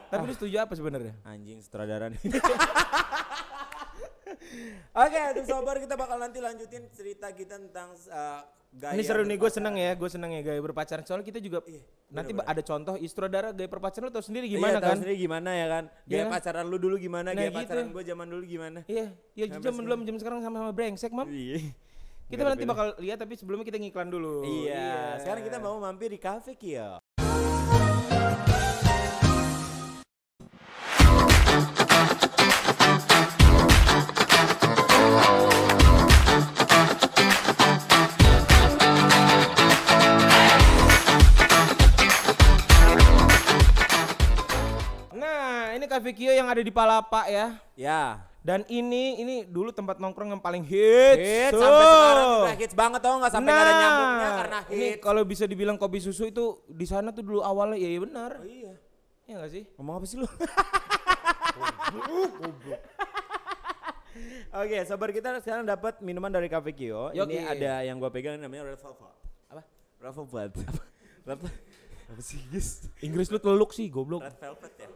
Tapi 0.09 0.24
lu 0.25 0.33
setuju 0.33 0.55
apa 0.59 0.74
sebenarnya? 0.74 1.15
Anjing 1.24 1.59
sutradara 1.59 2.07
nih. 2.07 2.19
Oke, 4.93 5.19
untuk 5.36 5.46
sobar 5.46 5.77
kita 5.77 5.96
bakal 5.96 6.17
nanti 6.17 6.39
lanjutin 6.41 6.89
cerita 6.91 7.29
kita 7.29 7.62
tentang 7.62 7.93
uh, 8.10 8.41
gaya. 8.74 8.93
Ini 8.98 9.03
seru 9.05 9.22
nih, 9.24 9.38
gue 9.38 9.51
seneng 9.51 9.75
ya, 9.77 9.91
gue 9.93 10.10
seneng 10.10 10.31
ya 10.34 10.41
gaya 10.41 10.62
berpacaran. 10.62 11.03
Soalnya 11.05 11.25
kita 11.29 11.39
juga 11.39 11.62
nanti 12.10 12.34
bener-bener. 12.34 12.50
ada 12.50 12.62
contoh 12.65 12.96
istrodara 12.98 13.50
gaya 13.53 13.69
berpacaran 13.69 14.10
lu 14.10 14.13
tau 14.13 14.25
sendiri 14.25 14.50
Iya, 14.50 14.58
gimana 14.58 14.77
tahu 14.81 14.89
kan? 14.89 14.98
sendiri 14.98 15.15
gimana 15.17 15.50
ya 15.53 15.67
kan? 15.69 15.84
Iya 15.89 16.10
Gaya 16.10 16.24
kan? 16.25 16.31
pacaran 16.34 16.65
lu 16.65 16.77
dulu 16.81 16.96
gimana? 16.98 17.27
Nah, 17.31 17.38
Gaya 17.38 17.50
gitu. 17.53 17.60
pacaran 17.62 17.86
gue 17.93 18.03
zaman 18.03 18.27
dulu 18.29 18.43
gimana? 18.50 18.79
Iya, 18.89 19.05
ya 19.38 19.46
Sampai 19.50 19.65
zaman 19.69 19.81
dulu 19.86 19.93
sama 19.93 20.03
jam 20.10 20.15
sekarang 20.17 20.39
sama-sama 20.41 20.72
brengsek, 20.74 21.12
Mam. 21.13 21.27
Iya. 21.29 21.60
Kita 22.29 22.46
nanti 22.46 22.62
bakal 22.62 22.93
lihat 23.01 23.17
tapi 23.17 23.34
sebelumnya 23.34 23.65
kita 23.65 23.81
ngiklan 23.81 24.10
dulu. 24.13 24.46
Iya, 24.46 25.17
sekarang 25.17 25.41
kita 25.50 25.58
mau 25.58 25.81
mampir 25.81 26.13
di 26.13 26.22
kafe 26.22 26.53
Kio. 26.53 27.01
Nah, 46.10 46.18
ini 46.18 46.25
Kio 46.25 46.34
yang 46.34 46.50
ada 46.50 46.66
di 46.66 46.74
Palapa 46.74 47.30
ya. 47.30 47.62
Ya. 47.78 48.25
Dan 48.42 48.66
ini 48.66 49.22
ini 49.22 49.36
dulu 49.46 49.70
tempat 49.70 50.01
nongkrong 50.01 50.34
yang 50.34 50.42
paling 50.42 50.66
hits. 50.66 51.22
Hits 51.22 51.54
Tuh. 51.54 51.62
sampai 51.62 51.86
sekarang 51.86 52.25
juga 52.34 52.54
hits 52.58 52.74
banget 52.74 53.00
tau 53.06 53.16
nggak 53.22 53.30
sampai 53.30 53.51
nggak 53.54 53.62
ada 53.62 53.70
Nah, 53.70 53.78
nyambungnya 53.78 54.30
karena 54.34 54.60
Ini 54.74 54.88
hits. 54.89 55.04
kalau 55.06 55.22
bisa 55.22 55.46
dibilang 55.46 55.78
kopi 55.78 56.01
susu 56.01 56.25
itu 56.25 56.58
di 56.66 56.89
sana 56.89 57.13
tuh 57.13 57.22
dulu 57.22 57.46
awalnya 57.46 57.78
ya, 57.78 57.94
iya 57.94 58.00
benar. 58.01 58.42
Oh 58.42 58.48
iya. 58.50 58.74
Iya 59.30 59.46
gak 59.46 59.51
sih? 59.54 59.63
Ngomong 59.78 60.01
apa 60.01 60.06
sih 60.10 60.18
lu? 60.18 60.25
Oke, 64.50 64.78
sabar 64.89 65.13
kita 65.13 65.38
sekarang 65.46 65.70
dapat 65.70 66.01
minuman 66.01 66.34
dari 66.34 66.50
Cafe 66.50 66.74
Kio. 66.74 67.13
Yoki. 67.13 67.38
Ini 67.38 67.46
ada 67.46 67.86
yang 67.86 68.01
gua 68.01 68.10
pegang 68.10 68.42
namanya 68.42 68.74
Red 68.74 68.82
Velvet. 68.82 69.13
Apa? 69.54 69.62
Red 70.01 70.13
Velvet. 70.18 70.51
Red 71.30 71.39
apa 72.10 72.22
sih 72.25 72.42
guys? 72.50 72.89
Inggris 73.06 73.30
lu 73.30 73.38
teluk 73.38 73.70
sih, 73.70 73.86
goblok. 73.86 74.25
Red 74.25 74.42
Velvet 74.42 74.74
ya. 74.82 74.89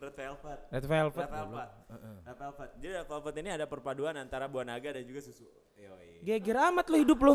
Red 0.00 0.14
Velvet. 0.14 0.58
Red 0.66 0.86
Velvet. 0.86 1.20
Red 1.20 1.30
Velvet. 1.30 1.68
Red 2.22 2.38
Velvet. 2.38 2.70
Jadi 2.74 2.92
Red 2.94 3.06
Velvet 3.06 3.34
ini 3.36 3.50
ada 3.50 3.66
perpaduan 3.66 4.14
antara 4.16 4.44
buah 4.46 4.64
naga 4.64 4.90
dan 4.90 5.04
juga 5.04 5.20
susu. 5.20 5.44
Yoi. 5.76 6.20
Geger 6.22 6.56
amat 6.66 6.86
lo 6.86 6.96
hidup 6.96 7.20
lo. 7.20 7.34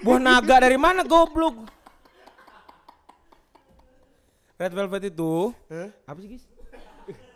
Buah 0.00 0.16
naga 0.18 0.56
dari 0.58 0.76
mana 0.76 1.02
goblok? 1.02 1.68
Red 4.54 4.72
Velvet 4.72 5.02
itu 5.06 5.50
apa 6.02 6.18
sih 6.18 6.28
guys? 6.30 6.44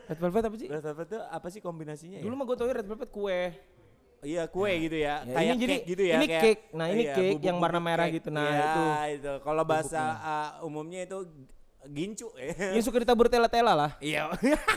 Red 0.07 0.19
Velvet 0.21 0.45
apa 0.45 0.57
sih? 0.57 0.69
Red 0.69 0.83
Velvet 0.85 1.07
itu 1.07 1.19
apa 1.21 1.47
sih 1.51 1.61
kombinasinya 1.61 2.23
Dulu 2.23 2.31
ya? 2.31 2.39
mah 2.39 2.45
gue 2.45 2.57
tau 2.57 2.67
Red 2.67 2.87
Velvet 2.87 3.11
kue. 3.11 3.41
Iya 4.25 4.49
kue 4.49 4.73
gitu 4.81 4.97
ya, 4.97 5.23
Ya, 5.23 5.35
kayak 5.35 5.45
ini 5.47 5.61
jadi- 5.61 5.77
cake 5.77 5.87
gitu 5.87 6.03
ya. 6.03 6.15
ini 6.17 6.27
kayak- 6.27 6.43
cake. 6.43 6.63
Nah, 6.73 6.87
ini 6.89 7.03
iya, 7.05 7.15
cake 7.15 7.31
bubuk- 7.37 7.47
yang 7.47 7.57
warna 7.61 7.81
merah 7.81 8.07
cake. 8.09 8.17
gitu. 8.17 8.29
Nah, 8.33 8.49
Iya, 8.49 8.65
itu. 8.65 8.83
itu. 9.21 9.33
Kalau 9.45 9.63
bahasa 9.63 10.03
uh, 10.17 10.51
umumnya 10.65 11.01
itu 11.05 11.19
gincu 11.91 12.29
ya. 12.39 12.75
Yang 12.75 12.91
suka 12.91 13.03
ditabur 13.03 13.27
tela-tela 13.31 13.73
lah. 13.75 13.91
Iya. 14.03 14.31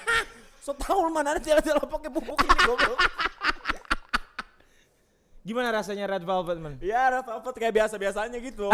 so 0.65 0.73
tau 0.77 1.05
lu 1.05 1.11
mana 1.13 1.37
ada 1.37 1.41
tela-tela 1.41 1.81
pakai 1.81 2.09
bubuk 2.13 2.37
ini 2.45 2.57
goblok. 2.65 2.99
Gimana 5.39 5.71
rasanya 5.71 6.05
Red 6.05 6.27
Velvet 6.27 6.57
man? 6.61 6.77
Iya, 6.77 7.09
Red 7.09 7.25
Velvet 7.25 7.55
kayak 7.57 7.73
biasa-biasanya 7.73 8.37
gitu. 8.37 8.69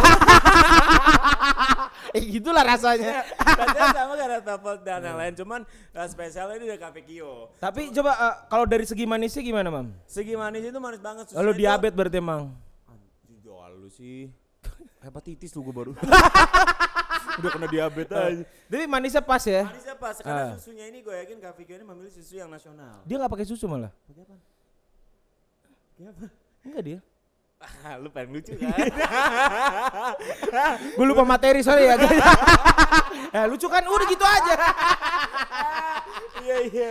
eh 2.17 2.23
gitulah 2.25 2.67
rasanya. 2.67 3.23
Rasanya 3.37 3.95
sama 3.95 4.13
kayak 4.19 4.31
Red 4.33 4.43
Velvet 4.43 4.79
dan 4.83 4.99
yang 5.05 5.15
lain, 5.15 5.33
cuman 5.39 5.61
uh, 5.95 6.07
spesialnya 6.09 6.59
ini 6.59 6.65
dari 6.67 6.81
Cafe 6.81 7.05
Kio. 7.07 7.53
Tapi 7.63 7.95
coba 7.95 8.11
eh, 8.17 8.35
kalau 8.51 8.65
dari 8.67 8.83
segi 8.83 9.07
manisnya 9.07 9.45
gimana 9.45 9.71
mam? 9.71 9.87
Segi 10.03 10.35
manis 10.35 10.67
itu 10.67 10.79
manis 10.81 10.99
banget. 10.99 11.31
Lalu 11.31 11.51
diabetes 11.63 11.95
berarti 11.95 12.17
emang. 12.19 12.51
Anjing 12.91 13.39
jual 13.39 13.71
lu 13.79 13.87
sih. 13.87 14.27
Hepatitis 14.99 15.53
tuh 15.53 15.61
gue 15.63 15.71
baru. 15.71 15.93
Udah 17.35 17.49
kena 17.51 17.67
diabetes 17.67 18.15
aja. 18.15 18.43
Tapi 18.65 18.83
manisnya 18.85 19.19
pas 19.19 19.43
ya. 19.43 19.63
Manisnya 19.65 19.95
pas, 19.95 20.15
karena 20.17 20.43
Ah. 20.45 20.55
susunya 20.55 20.85
ini 20.87 20.99
gue 20.99 21.11
yakin 21.13 21.37
Cafe 21.37 21.61
Kio 21.63 21.75
ini 21.75 21.83
memilih 21.83 22.09
susu 22.09 22.35
yang 22.35 22.47
nasional. 22.47 23.03
Dia 23.03 23.15
nggak 23.17 23.31
pakai 23.31 23.45
susu 23.45 23.65
malah. 23.65 23.91
Pakai 24.05 24.23
apa? 24.23 24.35
Pakai 25.91 26.05
apa? 26.07 26.25
Enggak 26.63 26.83
dia. 26.83 26.99
Ah, 27.55 27.95
lu 27.97 28.09
pengen 28.09 28.35
lucu 28.35 28.51
kan? 28.61 28.77
Gue 30.91 31.05
lupa 31.05 31.23
materi 31.23 31.63
sorry 31.63 31.87
ya 31.87 31.95
eh, 33.35 33.45
lucu 33.47 33.65
kan 33.65 33.81
udah 33.81 34.05
gitu 34.05 34.21
aja. 34.21 34.53
iya 36.45 36.57
iya. 36.63 36.89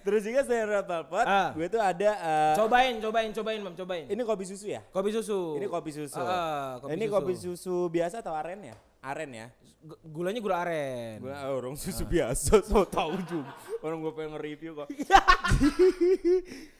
Terus 0.00 0.22
juga 0.22 0.40
saya 0.42 0.64
Red 0.64 0.86
Velvet, 0.86 1.26
Ah. 1.26 1.50
gue 1.52 1.66
tuh 1.68 1.82
ada 1.82 2.10
eh, 2.14 2.54
cobain, 2.56 2.94
cobain, 2.98 3.30
cobain 3.30 3.60
mam, 3.60 3.74
cobain. 3.74 4.04
ini 4.06 4.22
kopi 4.22 4.44
susu 4.44 4.70
ya? 4.70 4.80
kopi 4.88 5.10
susu. 5.12 5.58
Ini 5.58 5.66
kopi 5.66 5.90
susu. 5.92 6.16
Ah, 6.16 6.78
kopi 6.78 6.94
ini 6.94 7.04
susu. 7.04 7.14
kopi 7.14 7.32
susu 7.36 7.76
biasa 7.88 8.18
atau 8.18 8.32
aren 8.32 8.64
ya? 8.64 8.76
Aren 9.04 9.30
ya? 9.30 9.46
Gu- 9.78 10.00
Gulanya 10.02 10.40
gula 10.40 10.56
aren. 10.58 11.20
Gue 11.20 11.28
orang 11.30 11.76
susu 11.76 12.04
biasa, 12.04 12.56
so 12.64 12.82
tau 12.84 13.12
juga. 13.22 13.52
Orang 13.78 14.00
gue 14.00 14.12
pengen 14.12 14.32
nge-review 14.32 14.72
kok. 14.74 14.88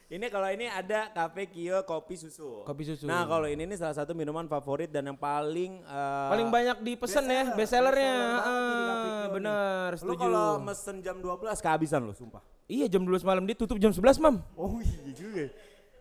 ini 0.06 0.26
kalau 0.28 0.48
ini 0.48 0.64
ada 0.64 1.10
Cafe 1.10 1.44
Kio 1.46 1.82
kopi 1.82 2.16
susu. 2.16 2.62
Kopi 2.62 2.82
susu. 2.86 3.04
Nah 3.04 3.24
kalau 3.24 3.44
ini 3.44 3.64
nih 3.64 3.76
salah 3.76 3.92
satu 3.94 4.12
minuman 4.12 4.46
favorit 4.46 4.88
dan 4.88 5.04
yang 5.04 5.18
paling 5.18 5.80
eh, 5.80 6.28
Paling 6.30 6.48
banyak 6.48 6.76
dipesan 6.80 7.24
ya, 7.24 7.52
bestseller, 7.52 7.92
bestsellernya. 7.92 8.14
bestseller 8.16 8.40
Ah, 8.40 8.96
Kio 8.96 9.20
nih. 9.20 9.32
benar, 9.32 9.88
Lu 9.90 9.98
setuju. 9.98 10.20
kalau 10.22 10.48
mesen 10.62 10.96
jam 11.00 11.16
12 11.18 11.60
kehabisan 11.60 12.00
lo 12.00 12.12
sumpah. 12.12 12.40
Iya 12.64 12.88
jam 12.88 13.02
12 13.02 13.20
malam 13.22 13.44
dia 13.44 13.52
tutup 13.52 13.76
jam 13.76 13.92
11 13.92 14.16
mam. 14.16 14.40
Oh 14.54 14.80
iya 14.80 15.12
juga. 15.12 15.44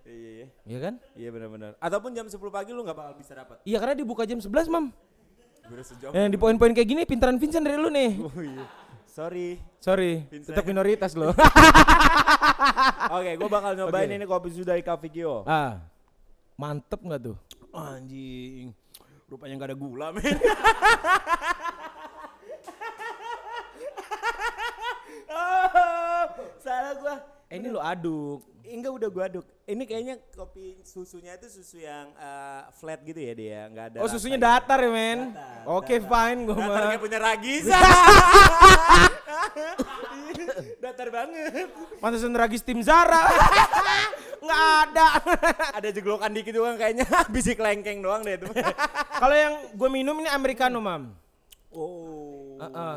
Iya 0.04 0.30
iya. 0.30 0.48
Iya 0.64 0.78
kan? 0.80 0.94
Iya 1.14 1.30
benar-benar. 1.32 1.72
Ataupun 1.78 2.12
jam 2.12 2.24
10 2.24 2.40
pagi 2.50 2.72
lu 2.72 2.80
nggak 2.82 2.96
bakal 2.96 3.14
bisa 3.14 3.34
dapat. 3.34 3.60
Iya 3.64 3.78
karena 3.78 3.96
dibuka 3.98 4.24
jam 4.24 4.40
11 4.40 4.48
mam. 4.68 4.96
Gue 5.64 5.76
udah 5.80 5.88
sejam. 5.88 6.10
Yang 6.12 6.28
di 6.36 6.38
poin-poin 6.38 6.72
kayak 6.76 6.88
gini 6.88 7.02
pintaran 7.08 7.40
Vincent 7.40 7.64
dari 7.64 7.78
lu 7.80 7.88
nih. 7.88 8.12
Oh 8.28 8.42
iya. 8.44 8.66
Sorry. 9.14 9.62
Sorry, 9.78 10.26
Vincent. 10.26 10.58
tetap 10.58 10.66
minoritas 10.66 11.14
loh. 11.14 11.38
Oke, 13.16 13.32
gue 13.38 13.50
bakal 13.52 13.78
nyobain 13.78 14.10
Oke. 14.10 14.18
ini 14.18 14.26
kopi 14.26 14.50
susu 14.50 14.66
dari 14.66 14.82
Cafe 14.82 15.14
Kio. 15.14 15.46
ah, 15.46 15.78
mantep 16.58 16.98
nggak 16.98 17.22
tuh? 17.22 17.38
Anjing. 17.70 18.74
Rupanya 19.30 19.54
nggak 19.54 19.70
ada 19.70 19.78
gula, 19.78 20.08
men. 20.12 20.34
oh, 25.30 26.26
salah 26.58 26.94
gua. 26.98 27.16
Eh, 27.54 27.62
ini 27.62 27.70
lo 27.70 27.78
aduk. 27.78 28.42
Enggak 28.66 28.92
udah 28.98 29.10
gua 29.14 29.24
aduk. 29.30 29.46
Ini 29.70 29.84
kayaknya 29.86 30.16
kopi 30.34 30.82
susunya 30.82 31.38
itu 31.38 31.46
susu 31.54 31.78
yang 31.78 32.10
eh, 32.18 32.62
flat 32.74 33.06
gitu 33.06 33.22
ya 33.22 33.34
dia, 33.38 33.60
nggak 33.70 33.86
ada. 33.94 33.98
Oh 34.02 34.10
susunya 34.10 34.42
datar 34.42 34.82
ya 34.82 34.90
men. 34.90 35.38
Oke 35.70 36.02
fine 36.02 36.50
gue 36.50 36.58
Datar 36.58 36.82
mah. 36.82 36.90
kayak 36.90 37.02
punya 37.06 37.20
ragis. 37.22 37.70
datar 40.84 41.08
banget. 41.14 41.70
Pantesan 42.02 42.34
ragis 42.34 42.66
tim 42.66 42.82
Zara. 42.82 43.22
Nggak 44.44 44.64
ada. 44.90 45.08
Ada 45.78 45.88
jeglokan 45.94 46.34
dikit 46.34 46.58
doang 46.58 46.76
kayaknya 46.76 47.06
bisik 47.30 47.62
lengkeng 47.62 48.02
doang 48.02 48.26
deh 48.26 48.36
itu. 48.36 48.50
Kalau 49.14 49.36
yang 49.38 49.54
gue 49.72 49.90
minum 49.94 50.18
ini 50.20 50.28
americano 50.28 50.82
mam. 50.82 51.14
oh. 51.70 52.58
Heeh. 52.60 52.96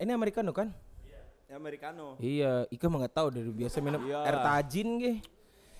Ini 0.00 0.10
americano 0.16 0.50
kan? 0.50 0.72
Americano. 1.48 2.20
Iya, 2.20 2.68
Ika 2.68 2.86
mah 2.92 3.04
nggak 3.04 3.14
tahu 3.16 3.28
dari 3.32 3.48
biasa 3.48 3.80
minum 3.80 4.04
Iya. 4.04 4.20
air 4.20 4.36
tajin 4.36 4.88
ge. 5.00 5.14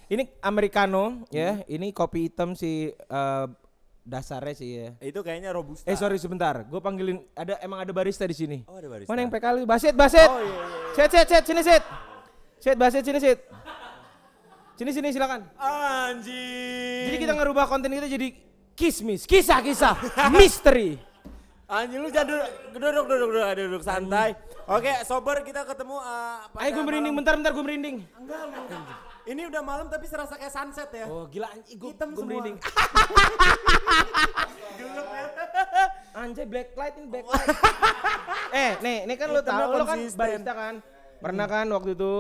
Ini 0.08 0.25
americano 0.40 1.28
ya, 1.28 1.60
ini 1.68 1.92
kopi 1.92 2.32
hitam 2.32 2.56
si 2.56 2.88
eh, 2.88 3.46
dasarnya 4.00 4.54
sih 4.56 4.68
ya. 4.80 4.88
Itu 5.04 5.20
kayaknya 5.20 5.52
robusta. 5.52 5.84
Eh 5.84 5.92
sorry 6.00 6.16
sebentar, 6.16 6.64
gue 6.64 6.80
panggilin 6.80 7.20
ada 7.37 7.60
emang 7.60 7.84
ada 7.84 7.92
barista 7.92 8.25
di 8.25 8.32
sini. 8.32 8.64
Oh, 8.64 8.80
ada 8.80 8.88
barista. 8.88 9.12
Mana 9.12 9.28
yang 9.28 9.32
PKL? 9.32 9.68
Baset, 9.68 9.92
baset. 9.92 10.25
Oh 10.32 10.40
iya 10.40 10.48
iya. 10.48 10.64
Set, 10.96 11.10
set, 11.12 11.26
set, 11.28 11.44
sini 11.44 11.60
set. 11.60 11.82
Set, 12.56 12.76
baset, 12.80 13.04
sini 13.04 13.20
set. 13.20 13.38
Sini, 14.78 14.90
sini 14.94 15.10
silakan. 15.12 15.42
Anjing. 15.58 17.12
Jadi 17.12 17.16
kita 17.18 17.34
ngerubah 17.34 17.66
konten 17.66 17.90
kita 17.90 18.06
jadi 18.06 18.30
kismis, 18.78 19.26
kisah-kisah, 19.26 19.98
misteri. 20.30 20.96
Anjing 21.68 22.00
lu 22.00 22.08
jangan 22.08 22.32
duduk, 22.32 22.48
duduk, 22.72 23.04
duduk, 23.04 23.28
duduk, 23.28 23.44
duduk, 23.52 23.82
santai. 23.84 24.32
Oke, 24.64 24.88
sober 25.04 25.44
kita 25.44 25.68
ketemu 25.68 26.00
uh, 26.00 26.48
pada 26.48 26.64
Ayo 26.64 26.72
gue 26.72 26.80
merinding, 26.80 27.12
bentar, 27.12 27.37
bentar 27.37 27.52
gue 27.52 27.60
merinding. 27.60 27.96
Enggak, 28.16 28.40
lu. 28.48 28.80
Ini 29.28 29.42
udah 29.52 29.60
malam 29.60 29.87
tapi 29.87 30.08
serasa 30.08 30.40
kayak 30.40 30.48
sunset 30.48 30.88
ya. 30.88 31.04
Oh 31.04 31.28
gila 31.28 31.44
anjing, 31.52 31.76
gue 31.76 31.92
Hitam 31.92 32.16
semua. 32.16 32.25
merinding. 32.25 32.56
Anjay 36.18 36.46
black 36.48 36.75
light 36.75 36.94
ini 36.96 37.06
black 37.06 37.25
Oh. 37.25 37.37
light. 37.37 37.48
eh, 38.50 38.72
nih, 38.80 38.98
nih 39.06 39.16
kan 39.20 39.28
lo 39.28 39.38
Hitamnya 39.38 39.60
tahu 39.60 39.70
lo 39.70 39.84
kan 39.84 39.98
barista 40.10 40.52
kan. 40.52 40.75
Pernah 41.20 41.46
kan 41.46 41.66
waktu 41.68 41.90
itu? 41.92 42.14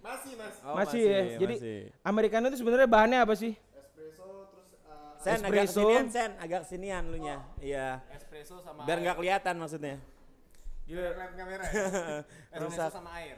Masih 0.00 0.32
mas. 0.34 0.54
Oh, 0.64 0.74
masih, 0.74 1.02
ya. 1.04 1.20
Jadi 1.36 1.54
americano 2.00 2.48
itu 2.48 2.56
sebenarnya 2.56 2.88
bahannya 2.88 3.18
apa 3.20 3.36
sih? 3.36 3.52
Espresso 5.18 5.34
Sen 5.34 5.44
agak 5.44 5.64
espresso. 5.64 5.80
sinian, 5.82 6.06
Sen, 6.08 6.30
agak 6.38 6.62
sinian 6.64 7.04
lu 7.06 7.18
nya. 7.18 7.36
Iya. 7.58 8.00
espresso 8.08 8.62
sama 8.62 8.86
Biar 8.86 8.98
nggak 8.98 9.16
kelihatan 9.18 9.54
maksudnya. 9.56 9.96
Gila, 10.86 11.10
kelihatan 11.10 11.36
kamera 11.36 11.62
ya. 11.64 11.68
espresso 12.54 12.90
sama 12.94 13.10
air. 13.18 13.36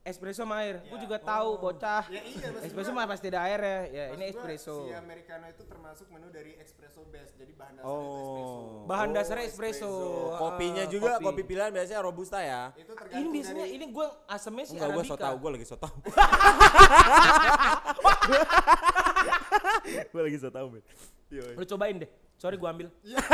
Espresso 0.00 0.42
sama 0.42 0.54
air. 0.58 0.80
Gue 0.82 0.98
juga 0.98 1.16
tahu 1.16 1.56
bocah. 1.56 2.04
Ya 2.08 2.20
iya. 2.20 2.48
Espresso 2.60 2.90
mah 2.90 3.04
pasti 3.04 3.28
ada 3.28 3.40
air 3.44 3.60
ya. 3.60 3.80
Ya, 3.86 4.04
Maksud 4.08 4.16
ini 4.16 4.24
espresso. 4.26 4.74
Si 4.82 4.92
americano 4.92 5.44
itu 5.46 5.62
termasuk 5.62 6.08
menu 6.08 6.28
dari 6.28 6.56
espresso 6.56 7.04
base. 7.06 7.36
Jadi 7.36 7.52
bahan 7.52 7.76
dasarnya 7.76 7.84
itu 7.84 8.24
espresso. 8.24 8.80
Oh. 8.80 8.88
Bahan 8.88 9.12
dasarnya 9.12 9.44
espresso. 9.46 9.90
Kopinya 10.34 10.82
Ah, 10.82 10.88
juga 10.88 11.20
kopi. 11.20 11.42
pilihan 11.44 11.70
biasanya 11.70 12.00
robusta 12.00 12.40
ya. 12.40 12.72
Itu 12.74 12.82
Ini 12.82 12.96
tergantung 12.96 13.30
biasanya 13.30 13.62
dari 13.62 13.72
ini 13.76 13.86
gue 13.86 14.06
asemnya 14.26 14.64
sih 14.66 14.74
Enggak, 14.74 14.90
gue 14.90 15.04
so 15.04 15.14
arabica. 15.14 15.22
tau, 15.22 15.36
gue 15.36 15.50
lagi 15.52 15.64
so 15.64 15.76
tau. 15.76 15.92
gue 20.12 20.22
lagi 20.22 20.38
so 20.38 20.48
tau. 20.50 20.70
Iya, 21.30 21.54
Lu 21.54 21.64
cobain 21.66 21.96
deh. 22.02 22.10
Sorry 22.40 22.56
gue 22.56 22.68
ambil. 22.68 22.88
Iya. 23.04 23.18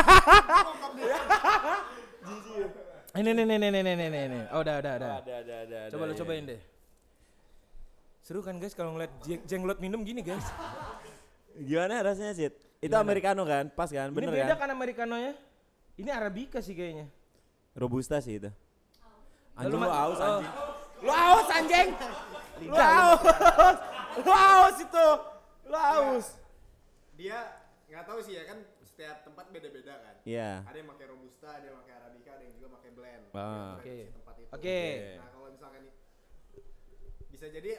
Ini 3.16 3.30
nih 3.32 3.44
nih 3.48 3.56
nih 3.56 3.70
nih 3.72 3.80
nih 3.80 3.94
nih 3.96 4.08
nih, 4.12 4.24
nih. 4.28 4.42
Oh 4.52 4.60
udah 4.60 4.76
udah 4.76 4.92
udah. 5.00 5.10
Ada, 5.24 5.34
ada, 5.40 5.54
ada. 5.64 5.78
Coba 5.88 6.04
lu 6.04 6.12
iya. 6.12 6.20
cobain 6.20 6.44
deh. 6.44 6.60
Seru 8.20 8.44
kan 8.44 8.60
guys 8.60 8.76
kalau 8.76 8.92
ngeliat 8.92 9.12
jeng- 9.24 9.44
jenglot 9.48 9.78
minum 9.80 10.04
gini 10.04 10.20
guys. 10.20 10.44
Gimana 11.56 12.04
rasanya, 12.04 12.36
Sid? 12.36 12.52
Itu 12.82 12.92
Gimana? 12.92 13.00
americano 13.00 13.42
kan? 13.48 13.72
Pas 13.72 13.88
kan? 13.88 14.12
Ini 14.12 14.16
Bener 14.20 14.36
beda 14.36 14.52
kan? 14.52 14.68
kan 14.68 14.70
americanonya? 14.76 15.32
Ini 15.96 16.10
arabica 16.12 16.60
sih 16.60 16.76
kayaknya. 16.76 17.08
Robusta 17.72 18.20
sih 18.20 18.36
itu. 18.36 18.52
Anjing 19.56 19.80
lu 19.80 19.88
aus 19.88 20.20
oh. 20.20 20.26
anjing. 20.28 20.52
Lu 21.00 21.12
aus 21.12 21.48
anjing. 21.48 21.88
Lu 22.68 22.76
aus. 22.76 23.20
Lu 24.20 24.32
aus 24.32 24.76
itu. 24.76 25.08
Lu 25.66 25.78
aus. 25.78 26.38
dia 27.16 27.66
nggak 27.86 28.04
tahu 28.06 28.18
sih 28.20 28.34
ya 28.36 28.44
kan 28.44 28.58
setiap 28.84 29.24
tempat 29.24 29.50
beda-beda 29.50 29.94
kan. 29.98 30.14
Iya. 30.22 30.62
Ada 30.68 30.76
yang 30.78 30.88
pakai 30.94 31.06
robusta, 31.10 31.48
ada 31.52 31.64
yang 31.68 31.78
pakai 31.84 31.94
arabica, 31.96 32.30
ada 32.32 32.42
yang 32.44 32.54
juga 32.56 32.68
pakai 32.80 32.90
blend. 32.92 33.24
Ah. 33.32 33.40
Yang 33.40 33.78
Oke. 33.78 33.96
si 33.96 34.12
tempat 34.12 34.34
itu. 34.36 34.50
Oke. 34.52 34.80
Nah 35.16 35.28
kalau 35.32 35.48
misalkan 35.52 35.80
nih 35.84 35.94
bisa 37.28 37.46
jadi 37.52 37.70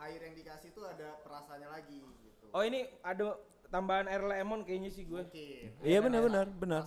air 0.00 0.20
yang 0.20 0.34
dikasih 0.36 0.68
itu 0.72 0.82
ada 0.84 1.08
perasaannya 1.20 1.68
lagi 1.68 2.00
gitu. 2.00 2.46
Oh 2.52 2.62
ini 2.64 2.88
ada 3.04 3.36
tambahan 3.68 4.06
air 4.08 4.22
lemon 4.22 4.62
kayaknya 4.62 4.90
sih 4.92 5.04
gue. 5.04 5.22
Oke. 5.22 5.74
Iya 5.82 5.98
benar 6.00 6.20
benar 6.24 6.46
benar. 6.48 6.82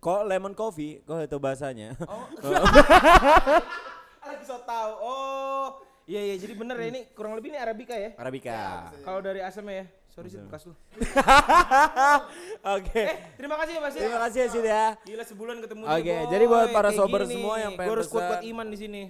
Kok 0.00 0.22
lemon 0.28 0.54
coffee? 0.56 1.02
Kok 1.04 1.28
itu 1.28 1.38
bahasanya? 1.40 1.92
Oh. 2.08 2.24
Lagi 4.30 4.44
so 4.44 4.56
tau. 4.64 4.90
Oh. 5.00 5.89
Iya 6.10 6.20
iya 6.26 6.34
jadi 6.36 6.52
bener 6.58 6.74
ya 6.74 6.86
ini 6.90 7.00
kurang 7.14 7.38
lebih 7.38 7.54
ini 7.54 7.56
arabica 7.56 7.94
ya. 7.94 8.10
Arabica. 8.18 8.90
Kalau 9.00 9.22
dari 9.22 9.38
asemnya 9.38 9.74
ya. 9.78 9.86
Sorry 10.10 10.26
sih 10.26 10.42
bekas 10.42 10.66
lu. 10.66 10.74
Oke. 12.76 13.02
Eh, 13.06 13.18
terima 13.38 13.54
kasih 13.54 13.72
ya 13.72 13.80
Mas 13.80 13.94
ya. 13.94 14.00
Terima 14.02 14.18
kasih 14.26 14.38
ya 14.42 14.46
Sid 14.50 14.66
ya. 14.66 14.86
Gila 15.06 15.22
sebulan 15.22 15.56
ketemu 15.62 15.82
Oke, 15.86 16.16
jadi 16.26 16.44
buat 16.44 16.68
para 16.74 16.90
sober 16.90 17.22
semua 17.24 17.54
yang 17.56 17.72
pengen 17.78 17.86
gue 17.86 17.94
harus 17.94 18.10
kuat 18.10 18.26
kuat 18.26 18.42
pesan. 18.42 18.50
iman 18.50 18.66
di 18.66 18.76
sini. 18.76 19.02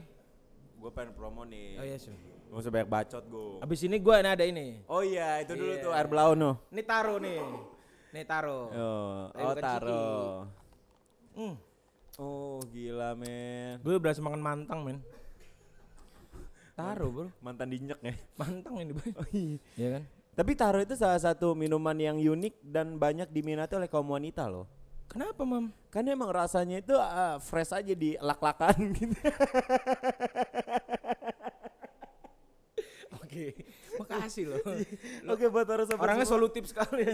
Gue 0.77 0.91
pengen 0.93 1.17
promo 1.17 1.43
nih. 1.49 1.81
Oh 1.81 1.85
iya 1.85 1.97
sih. 1.97 2.13
Gak 2.53 2.61
usah 2.61 2.69
banyak 2.69 2.89
bacot 2.91 3.25
gue. 3.25 3.65
Abis 3.65 3.81
ini 3.81 3.97
gue 3.97 4.13
ada 4.13 4.45
ini. 4.45 4.85
Oh 4.85 5.01
iya, 5.01 5.41
itu 5.41 5.57
dulu 5.57 5.73
Iya. 5.73 5.81
tuh 5.81 5.91
air 5.97 6.05
blau 6.05 6.37
no. 6.37 6.61
Ini 6.69 6.83
taro 6.85 7.17
nih. 7.17 7.41
Nih 8.13 8.25
taro. 8.29 8.59
Oh, 8.69 9.21
Eh, 9.33 9.41
oh 9.41 9.55
taro. 9.57 10.05
Hmm. 11.33 11.55
Oh 12.21 12.61
gila 12.69 13.17
men. 13.17 13.81
Gue 13.81 13.97
berhasil 13.97 14.21
makan 14.21 14.45
mantang 14.45 14.85
men. 14.85 15.01
Taro 16.81 17.07
bro. 17.13 17.27
Mantan 17.45 17.69
dinyek 17.69 18.01
ya. 18.01 18.15
Mantang 18.41 18.75
ini 18.81 18.93
boy. 18.97 19.11
Oh 19.21 19.29
iya. 19.31 19.57
Iya 19.77 19.89
kan? 19.99 20.03
Tapi 20.31 20.53
taro 20.57 20.79
itu 20.81 20.95
salah 20.97 21.21
satu 21.21 21.53
minuman 21.53 21.93
yang 22.01 22.17
unik 22.17 22.65
dan 22.65 22.97
banyak 22.97 23.29
diminati 23.29 23.77
oleh 23.77 23.91
kaum 23.91 24.09
wanita 24.09 24.49
loh. 24.49 24.65
Kenapa 25.11 25.43
mam? 25.43 25.75
Kan 25.91 26.07
emang 26.07 26.31
rasanya 26.31 26.79
itu 26.81 26.95
ah, 26.95 27.37
fresh 27.43 27.75
aja 27.75 27.93
di 27.93 28.15
lak-lakan 28.17 28.79
gitu. 28.97 29.19
Oke. 33.21 33.47
Makasih 34.01 34.45
loh. 34.49 34.63
Oke 35.35 35.45
buat 35.53 35.67
para 35.69 35.85
sobat 35.85 36.01
Orangnya 36.01 36.25
semua. 36.25 36.35
solutif 36.41 36.65
sekali. 36.71 37.05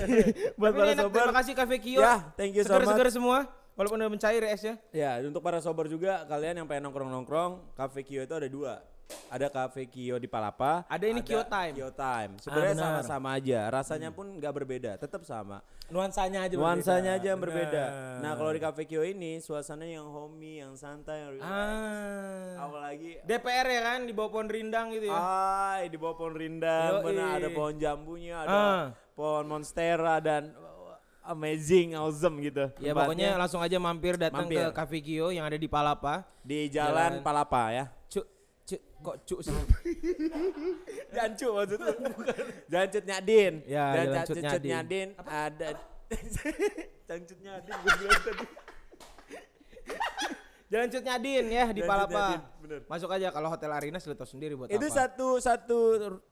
Buat 0.54 0.70
Tapi 0.70 0.78
para 0.78 0.90
enak, 0.92 1.04
sober. 1.08 1.18
Terima 1.18 1.34
kasih 1.40 1.52
Cafe 1.56 1.76
Kio. 1.82 2.00
Ya, 2.04 2.16
thank 2.38 2.52
you 2.54 2.62
so 2.62 2.76
much. 2.76 2.84
Seger-seger 2.84 3.08
semua. 3.10 3.38
Walaupun 3.76 3.96
udah 4.00 4.08
mencair 4.12 4.40
ya 4.40 4.50
es 4.54 4.62
ya. 4.64 4.74
Ya, 4.88 5.10
untuk 5.20 5.44
para 5.44 5.60
sober 5.60 5.84
juga 5.90 6.24
kalian 6.24 6.64
yang 6.64 6.66
pengen 6.68 6.88
nongkrong-nongkrong, 6.88 7.76
Cafe 7.76 8.00
Kio 8.06 8.24
itu 8.24 8.32
ada 8.32 8.48
dua. 8.48 8.80
Ada 9.26 9.46
Cafe 9.48 9.86
Kio 9.86 10.16
di 10.16 10.26
Palapa. 10.26 10.82
Ada 10.86 11.02
ini 11.04 11.18
Kio 11.20 11.42
Time. 11.42 11.74
Kio 11.74 11.90
Time. 11.90 12.38
Sebenarnya 12.38 12.72
Ah. 12.72 12.76
Hmm. 12.76 12.86
sama-sama 12.98 13.28
aja. 13.32 13.60
Rasanya 13.68 14.10
pun 14.10 14.26
nggak 14.32 14.52
berbeda, 14.52 14.90
tetap 14.96 15.22
sama. 15.22 15.62
Nuansanya 15.86 16.42
aja 16.42 16.54
Nuansanya 16.54 17.14
berbeda. 17.14 17.16
aja 17.16 17.26
yang 17.28 17.40
berbeda. 17.40 17.84
Nah, 18.18 18.32
kalau 18.34 18.50
di 18.50 18.58
Cafe 18.58 18.82
Kio 18.84 19.02
ini 19.02 19.38
suasana 19.38 19.82
yang 19.82 20.06
homey, 20.06 20.58
yang 20.58 20.74
santai, 20.74 21.22
yang 21.22 21.30
relax. 21.32 21.46
Ah. 21.46 22.66
Apalagi 22.66 23.10
DPR 23.22 23.66
ya 23.68 23.80
kan 23.84 23.98
di 24.02 24.12
bawah 24.12 24.30
pohon 24.32 24.48
rindang 24.48 24.86
gitu 24.90 25.06
ya. 25.06 25.14
Ah, 25.16 25.78
di 25.80 25.96
bawah 25.96 26.16
pohon 26.16 26.34
rindang, 26.34 26.90
Yoi. 26.92 27.04
benar 27.04 27.30
ada 27.36 27.48
pohon 27.48 27.74
jambunya, 27.76 28.36
ada 28.40 28.50
Ah. 28.52 28.82
pohon 29.12 29.44
monstera 29.44 30.18
dan 30.18 30.50
amazing, 31.22 31.94
awesome 31.94 32.38
gitu. 32.40 32.70
Ya 32.78 32.90
tempatnya. 32.90 32.94
pokoknya 32.94 33.28
langsung 33.36 33.58
aja 33.58 33.76
mampir 33.76 34.14
datang 34.14 34.46
Mampir. 34.46 34.62
ke 34.62 34.70
Cafe 34.72 34.98
Kio 35.00 35.30
yang 35.30 35.42
ada 35.42 35.54
di 35.54 35.66
Palapa. 35.66 36.22
di 36.40 36.66
Jalan, 36.68 37.18
Jalan- 37.18 37.22
Palapa 37.22 37.62
ya. 37.70 37.84
Kok 38.96 39.16
cuk 39.24 39.40
sih? 39.44 39.52
Jangan 41.14 41.32
cu 41.36 41.46
maksudnya. 41.52 41.92
Jangan 42.66 42.88
cut 42.90 43.04
nyadin. 43.04 43.54
Ya, 43.64 43.84
Jangan 43.92 44.06
Jalan 44.06 44.16
cut 44.16 44.36
Cut 44.36 44.44
cut 44.50 44.62
Nyadin. 44.64 45.08
Ada. 45.20 45.68
Jangan 47.06 47.22
cut 47.28 47.40
nyadin. 47.44 47.74
gue 47.76 47.92
bilang 48.00 48.22
tadi. 48.24 48.46
Jalan 50.66 50.90
Cut 50.90 51.04
Nyadin 51.06 51.44
ya 51.46 51.64
di 51.70 51.78
Jalan 51.78 51.90
Palapa. 51.90 52.24
Nyadin. 52.66 52.82
Masuk 52.90 53.10
aja 53.14 53.30
kalau 53.30 53.48
Hotel 53.54 53.70
Arena 53.70 53.98
sudah 54.02 54.18
tahu 54.18 54.26
sendiri 54.26 54.58
buat 54.58 54.66
Itu 54.66 54.82
apa. 54.90 54.96
satu 54.98 55.28
satu 55.38 55.78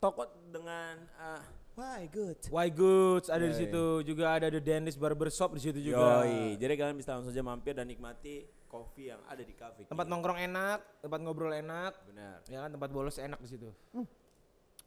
toko 0.02 0.26
dengan 0.50 1.06
uh, 1.14 1.38
why 1.78 2.10
good. 2.10 2.34
Why 2.50 2.66
Goods 2.66 3.30
ada 3.30 3.46
di 3.46 3.54
situ 3.54 4.02
juga 4.02 4.34
ada 4.34 4.50
The 4.50 4.58
Dentist 4.58 4.98
Barber 4.98 5.30
Shop 5.30 5.54
di 5.54 5.62
situ 5.62 5.78
juga. 5.78 6.26
Yoi. 6.26 6.58
Jadi 6.58 6.72
kalian 6.74 6.98
bisa 6.98 7.14
langsung 7.14 7.30
saja 7.30 7.46
mampir 7.46 7.78
dan 7.78 7.86
nikmati 7.86 8.42
kopi 8.74 9.02
yang 9.06 9.22
ada 9.24 9.38
di 9.40 9.54
cafe. 9.54 9.86
Tempat 9.86 10.06
nongkrong 10.06 10.38
enak, 10.42 10.78
tempat 10.98 11.18
ngobrol 11.20 11.54
enak, 11.54 11.92
Benar. 12.04 12.42
ya 12.44 12.58
kan 12.60 12.70
tempat 12.70 12.90
bolos 12.90 13.16
enak 13.16 13.38
di 13.38 13.48
situ. 13.48 13.70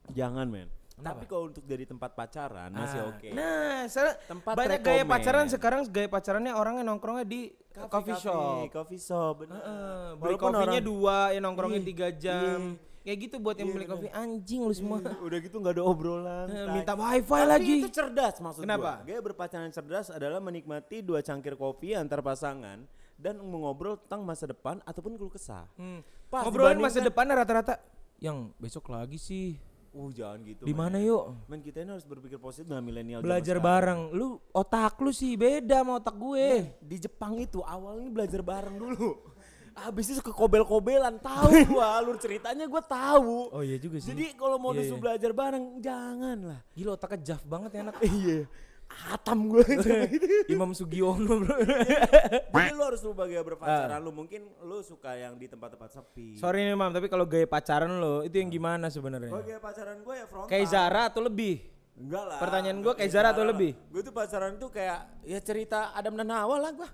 Jangan 0.10 0.46
men. 0.46 0.68
Kenapa? 0.92 1.14
Tapi 1.14 1.26
kalau 1.26 1.44
untuk 1.48 1.62
jadi 1.62 1.86
tempat 1.86 2.12
pacaran 2.12 2.74
masih 2.74 3.00
Ah, 3.00 3.12
oke. 3.14 3.30
Nah, 3.30 3.86
se- 3.86 4.18
Tempat 4.26 4.54
banyak 4.58 4.82
gaya 4.82 5.02
rekomen. 5.02 5.14
pacaran 5.14 5.46
sekarang 5.46 5.82
gaya 5.88 6.10
pacarannya 6.10 6.52
orangnya 6.52 6.84
nongkrongnya 6.84 7.22
di 7.24 7.42
Cafe, 7.70 7.86
coffee 7.88 8.18
shop. 8.18 8.66
Coffee 8.74 8.98
shop 9.00 9.34
benar. 9.40 9.62
Heeh, 9.62 10.06
beli 10.18 10.36
kopinya 10.36 10.66
orang- 10.74 10.82
dua, 10.84 11.18
ya 11.30 11.40
nongkrongnya 11.40 11.80
Ih, 11.80 11.86
tiga 11.86 12.08
jam. 12.10 12.60
iya. 12.74 12.86
Kayak 13.06 13.20
gitu 13.24 13.36
buat 13.38 13.56
yang 13.56 13.70
beli 13.70 13.86
kopi 13.86 14.08
anjing 14.10 14.60
lu 14.60 14.74
semua. 14.74 14.98
Udah 15.22 15.38
gitu 15.38 15.56
nggak 15.56 15.78
ada 15.78 15.84
obrolan. 15.86 16.48
Tai. 16.50 16.74
Minta 16.74 16.92
wifi 16.92 17.30
Tapi 17.30 17.46
lagi. 17.48 17.74
itu 17.78 17.90
cerdas 17.94 18.36
maksud 18.36 18.62
Kenapa? 18.66 18.82
gua. 18.82 19.06
Gaya 19.06 19.20
berpacaran 19.22 19.70
cerdas 19.70 20.10
adalah 20.10 20.42
menikmati 20.42 21.00
dua 21.00 21.22
cangkir 21.22 21.56
kopi 21.56 21.94
antar 21.94 22.20
pasangan 22.20 22.84
dan 23.18 23.42
mengobrol 23.42 23.98
tentang 23.98 24.22
masa 24.22 24.46
depan 24.46 24.80
ataupun 24.86 25.18
keluh 25.18 25.34
kesah. 25.34 25.66
Hmm. 25.76 26.06
Pas 26.30 26.46
Ngobrolin 26.46 26.78
masa 26.78 27.02
depan 27.02 27.26
rata-rata 27.28 27.82
yang 28.22 28.54
besok 28.62 28.94
lagi 28.94 29.18
sih. 29.18 29.58
Uh 29.98 30.14
jangan 30.14 30.46
gitu. 30.46 30.62
Di 30.62 30.76
mana 30.78 31.02
yuk? 31.02 31.50
Men 31.50 31.66
kita 31.66 31.82
ini 31.82 31.90
harus 31.98 32.06
berpikir 32.06 32.38
positif 32.38 32.70
dengan 32.70 32.86
milenial. 32.86 33.26
Belajar 33.26 33.58
bareng. 33.58 34.14
Lu 34.14 34.38
otak 34.54 35.02
lu 35.02 35.10
sih 35.10 35.34
beda 35.34 35.82
sama 35.82 35.98
otak 35.98 36.14
gue. 36.14 36.78
Di 36.78 36.98
Jepang 37.02 37.34
itu 37.42 37.66
awalnya 37.66 38.14
belajar 38.14 38.46
bareng 38.46 38.78
dulu. 38.78 39.18
Habis 39.78 40.18
itu 40.18 40.22
ke 40.26 40.34
kobel-kobelan 40.34 41.22
tahu 41.22 41.54
gua 41.78 42.02
alur 42.02 42.18
ceritanya 42.18 42.66
gua 42.66 42.82
tahu. 42.82 43.54
Oh 43.54 43.62
iya 43.62 43.78
juga 43.78 44.02
sih. 44.02 44.10
Jadi 44.10 44.34
kalau 44.34 44.58
mau 44.58 44.74
disuruh 44.74 44.98
iya. 44.98 45.06
belajar 45.06 45.32
bareng 45.38 45.66
jangan 45.78 46.38
lah. 46.42 46.60
Gila 46.74 46.98
otaknya 46.98 47.20
jaf 47.22 47.42
banget 47.46 47.78
ya 47.78 47.82
anak. 47.86 47.96
Iya. 48.06 48.40
Hatam 48.88 49.48
gue 49.48 49.64
Imam 50.50 50.72
Sugiono 50.72 51.40
bro. 51.40 51.56
Jadi 52.50 52.72
lu 52.72 52.84
harus 52.84 53.02
rubah 53.02 53.24
gaya 53.24 53.42
berpacaran 53.42 54.00
lu. 54.00 54.12
Mungkin 54.12 54.42
lu 54.60 54.80
suka 54.80 55.14
yang 55.14 55.36
di 55.36 55.46
tempat-tempat 55.46 55.90
sepi. 55.92 56.36
Sorry 56.36 56.64
nih 56.64 56.74
mam, 56.74 56.90
tapi 56.90 57.06
kalau 57.06 57.24
gaya 57.24 57.46
pacaran 57.46 57.94
lo 57.94 58.22
itu 58.22 58.36
yang 58.36 58.48
gimana 58.48 58.86
Kalau 58.86 58.96
sebenarnya? 58.98 59.32
gaya 59.38 59.60
pacaran 59.60 59.98
gue 59.98 60.14
ya 60.14 60.26
frontal. 60.26 60.50
Kayak 60.50 60.68
Zara 60.68 61.02
atau 61.06 61.22
lebih? 61.22 61.56
Enggak 61.96 62.24
lah. 62.26 62.38
Pertanyaan 62.38 62.78
gua 62.80 62.94
kayak 62.94 63.10
Zara 63.10 63.30
atau 63.32 63.42
lebih? 63.44 63.72
Gue 63.88 64.02
tuh 64.02 64.12
pacaran 64.12 64.54
tuh 64.56 64.70
kayak 64.70 65.00
ya 65.24 65.40
cerita 65.40 65.90
Adam 65.92 66.14
dan 66.14 66.30
Hawa 66.30 66.58
lah 66.60 66.72
gua. 66.72 66.90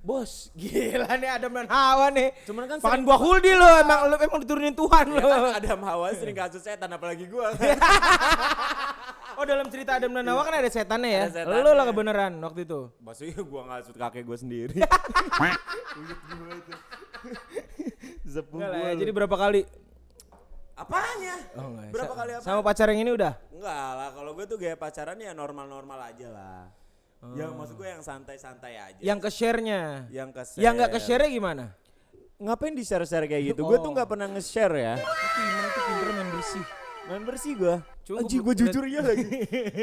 Bos, 0.00 0.54
gila 0.54 1.12
nih 1.12 1.30
Adam 1.30 1.50
dan 1.52 1.66
Hawa 1.66 2.08
nih. 2.08 2.30
Cuman 2.44 2.64
kan 2.64 2.78
sering- 2.78 3.02
buah 3.02 3.18
huldi 3.18 3.52
lo, 3.52 3.66
emang 3.76 4.00
lo 4.06 4.14
emang 4.16 4.38
diturunin 4.38 4.70
Tuhan 4.72 5.04
Ya 5.10 5.18
lo. 5.18 5.28
kan 5.50 5.58
Adam 5.58 5.80
Hawa 5.82 6.14
sering 6.14 6.36
kasus 6.40 6.62
setan 6.62 6.88
apalagi 6.88 7.26
gua. 7.26 7.50
Oh 9.36 9.44
dalam 9.44 9.68
cerita 9.68 10.00
Adam 10.00 10.16
dan 10.16 10.24
Hawa 10.24 10.42
kan 10.42 10.54
ada 10.56 10.68
setannya 10.68 11.10
ya? 11.12 11.22
Ada 11.28 11.44
setannya. 11.44 11.60
Lo 11.60 11.72
lah 11.72 11.84
kebenaran 11.84 12.32
waktu 12.40 12.60
itu. 12.64 12.80
Maksudnya 13.04 13.36
gua 13.44 13.62
ngasut 13.68 13.94
kakek 13.94 14.24
gua 14.24 14.38
sendiri. 14.40 14.76
Enggak 18.26 18.44
gua 18.48 18.64
ya, 18.80 18.92
lu. 18.92 18.98
jadi 19.00 19.10
berapa 19.12 19.36
kali? 19.36 19.62
Apanya? 20.76 21.34
Oh, 21.56 21.68
enggak 21.72 21.84
ya. 21.88 21.92
Berapa 21.92 22.12
Sa- 22.12 22.18
kali 22.20 22.30
apa? 22.36 22.42
Sama 22.44 22.60
pacar 22.60 22.86
yang 22.92 23.00
ini 23.00 23.10
udah? 23.12 23.32
Enggak 23.48 23.88
lah, 23.96 24.08
kalau 24.12 24.30
gue 24.36 24.44
tuh 24.44 24.56
gaya 24.60 24.76
pacaran 24.76 25.16
ya 25.16 25.32
normal-normal 25.32 25.98
aja 26.04 26.28
lah. 26.28 26.62
Yang 27.32 27.50
maksud 27.56 27.74
gue 27.80 27.88
yang 27.88 28.02
santai-santai 28.04 28.74
aja. 28.76 29.00
Yang 29.00 29.18
ke 29.24 29.30
share-nya. 29.32 30.04
yang 30.12 30.30
ke 30.30 30.42
Yang 30.60 30.72
nggak 30.76 30.90
ke 30.92 31.00
share 31.00 31.24
gimana? 31.26 31.72
Ngapain 32.36 32.76
di 32.76 32.84
share-share 32.84 33.24
kayak 33.24 33.56
gitu? 33.56 33.64
Gue 33.64 33.80
tuh 33.80 33.88
Oh. 33.88 33.94
nggak 33.96 34.08
pernah 34.08 34.28
nge-share 34.28 34.74
ya. 34.76 34.94
Tapi 35.00 35.40
gimana 35.40 35.68
tuh 35.72 35.82
pinter 35.88 36.08
bersih. 36.36 36.64
Main 37.06 37.22
bersih 37.22 37.54
gue. 37.54 37.76
Cuma 38.02 38.22
gua 38.22 38.40
gue 38.50 38.54
jujur 38.56 38.82
ya 38.82 38.98
lagi. 38.98 39.26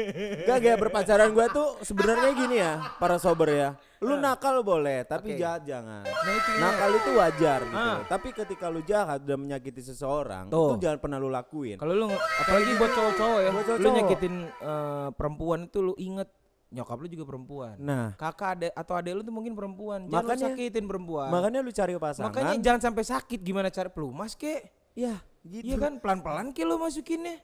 Gak 0.48 0.58
gaya 0.60 0.76
berpacaran 0.76 1.32
gue 1.32 1.46
tuh 1.48 1.68
sebenarnya 1.80 2.30
gini 2.32 2.56
ya, 2.56 2.72
para 2.96 3.16
sober 3.16 3.48
ya. 3.48 3.68
Lu 4.00 4.16
nakal 4.16 4.60
boleh, 4.60 5.04
tapi 5.04 5.32
Oke. 5.32 5.40
jahat 5.40 5.64
jangan. 5.64 6.04
Nah 6.04 6.32
itu 6.34 6.50
ya. 6.52 6.60
Nakal 6.60 6.90
itu 6.94 7.10
wajar 7.16 7.60
gitu. 7.64 7.76
Ah. 7.76 7.98
Tapi 8.04 8.28
ketika 8.30 8.66
lu 8.68 8.80
jahat 8.80 9.24
dan 9.24 9.40
menyakiti 9.40 9.80
seseorang, 9.80 10.48
Tuh. 10.48 10.76
itu 10.76 10.84
jangan 10.84 11.00
pernah 11.00 11.16
lu 11.16 11.32
lakuin. 11.32 11.76
Kalau 11.76 11.96
lu 11.96 12.06
apalagi 12.12 12.72
buat 12.76 12.92
cowok-cowok 12.92 13.38
ya, 13.40 13.48
Buat 13.48 13.56
lu 13.56 13.68
cowok-cowok. 13.72 13.96
nyakitin 13.96 14.34
eh, 14.44 15.08
perempuan 15.16 15.58
itu 15.64 15.78
lu 15.80 15.94
inget 15.96 16.28
nyokap 16.68 16.96
lu 16.98 17.08
juga 17.08 17.24
perempuan. 17.24 17.74
Nah, 17.78 18.12
Kakak 18.18 18.48
adek 18.58 18.72
atau 18.74 18.94
adek 18.98 19.12
lu 19.14 19.22
tuh 19.22 19.32
mungkin 19.32 19.52
perempuan. 19.54 20.00
Jangan 20.04 20.12
lu 20.12 20.28
Makanya- 20.28 20.48
sakitin 20.52 20.84
perempuan. 20.84 21.28
makanya 21.30 21.60
lu 21.60 21.70
cari 21.70 21.92
pasangan. 21.94 22.28
Makanya 22.28 22.52
jangan 22.60 22.80
sampai 22.82 23.04
sakit 23.04 23.40
gimana 23.40 23.68
cara 23.68 23.88
pelumas 23.88 24.36
kek. 24.36 24.68
ya, 24.92 25.18
gitu. 25.44 25.64
Iya 25.68 25.76
kan 25.76 25.92
pelan-pelan 26.00 26.56
ke 26.56 26.64
lo 26.64 26.80
masukinnya. 26.80 27.38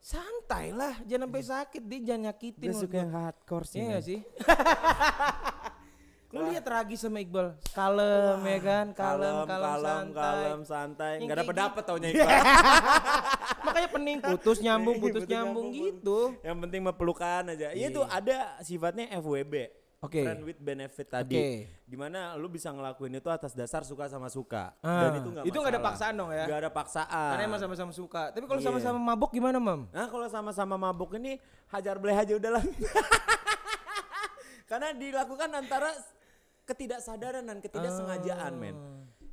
Santai 0.00 0.72
lah, 0.72 0.96
jangan 1.04 1.28
sampai 1.28 1.44
sakit 1.44 1.82
dia 1.84 2.00
jangan 2.12 2.32
nyakitin. 2.32 2.68
Menurut 2.72 2.82
suka 2.88 2.96
yang 2.96 3.12
hardcore 3.12 3.66
sih. 3.68 3.80
Iya 3.84 3.98
sih? 4.00 4.18
Lu 6.30 6.46
lihat 6.46 6.62
Ragi 6.62 6.94
sama 6.94 7.18
Iqbal, 7.18 7.58
kalem 7.74 8.38
ya 8.46 8.58
kan, 8.62 8.86
kalem, 8.94 9.34
kalem, 9.42 9.46
kalem, 9.50 9.82
santai. 9.82 10.14
kalem, 10.14 10.60
santai. 10.62 11.12
Yang 11.18 11.26
Gak 11.26 11.26
kayak 11.26 11.42
dapet 11.42 11.56
dapet 11.58 11.82
gitu. 11.82 11.90
taunya 11.90 12.08
Iqbal. 12.14 12.30
Makanya 13.66 13.88
pening 13.90 14.18
putus 14.22 14.58
nyambung, 14.62 14.96
putus 15.02 15.26
Putus 15.26 15.26
nyambung 15.26 15.66
nyambung, 15.74 15.90
gitu. 15.90 16.18
Yang 16.46 16.56
penting 16.62 16.80
mepelukan 16.86 17.42
aja. 17.50 17.68
Iya 17.74 17.88
tuh 17.90 18.06
ada 18.06 18.36
sifatnya 18.62 19.10
FWB. 19.18 19.54
Oke. 20.00 20.24
Friend 20.24 20.40
with 20.48 20.56
benefit 20.56 21.12
tadi. 21.12 21.36
Oke. 21.36 21.48
Di 21.84 21.92
mana 21.92 22.32
lu 22.40 22.48
bisa 22.48 22.72
ngelakuin 22.72 23.20
itu 23.20 23.28
atas 23.28 23.52
dasar 23.52 23.84
suka 23.84 24.08
sama 24.08 24.32
suka. 24.32 24.72
Ah, 24.80 25.12
Dan 25.12 25.20
itu 25.20 25.28
gak 25.28 25.44
itu 25.44 25.56
nggak 25.60 25.72
ada 25.76 25.82
paksaan 25.84 26.14
dong 26.16 26.32
ya? 26.32 26.48
Gak 26.48 26.58
ada 26.64 26.70
paksaan. 26.72 27.30
Karena 27.36 27.44
emang 27.44 27.60
sama-sama 27.60 27.92
suka. 27.92 28.32
Tapi 28.32 28.48
kalau 28.48 28.64
Iya. 28.64 28.72
sama-sama 28.72 28.96
mabok 28.96 29.36
gimana, 29.36 29.60
Mam? 29.60 29.92
Nah 29.92 30.08
kalau 30.08 30.24
sama-sama 30.32 30.80
mabuk 30.80 31.20
ini 31.20 31.36
hajar 31.68 32.00
beleh 32.00 32.16
aja 32.16 32.32
udahlah. 32.32 32.64
Karena 34.72 34.96
dilakukan 34.96 35.52
antara 35.52 35.92
ketidaksadaran 36.64 37.44
dan 37.44 37.60
ketidaksengajaan 37.60 38.56
men. 38.56 38.76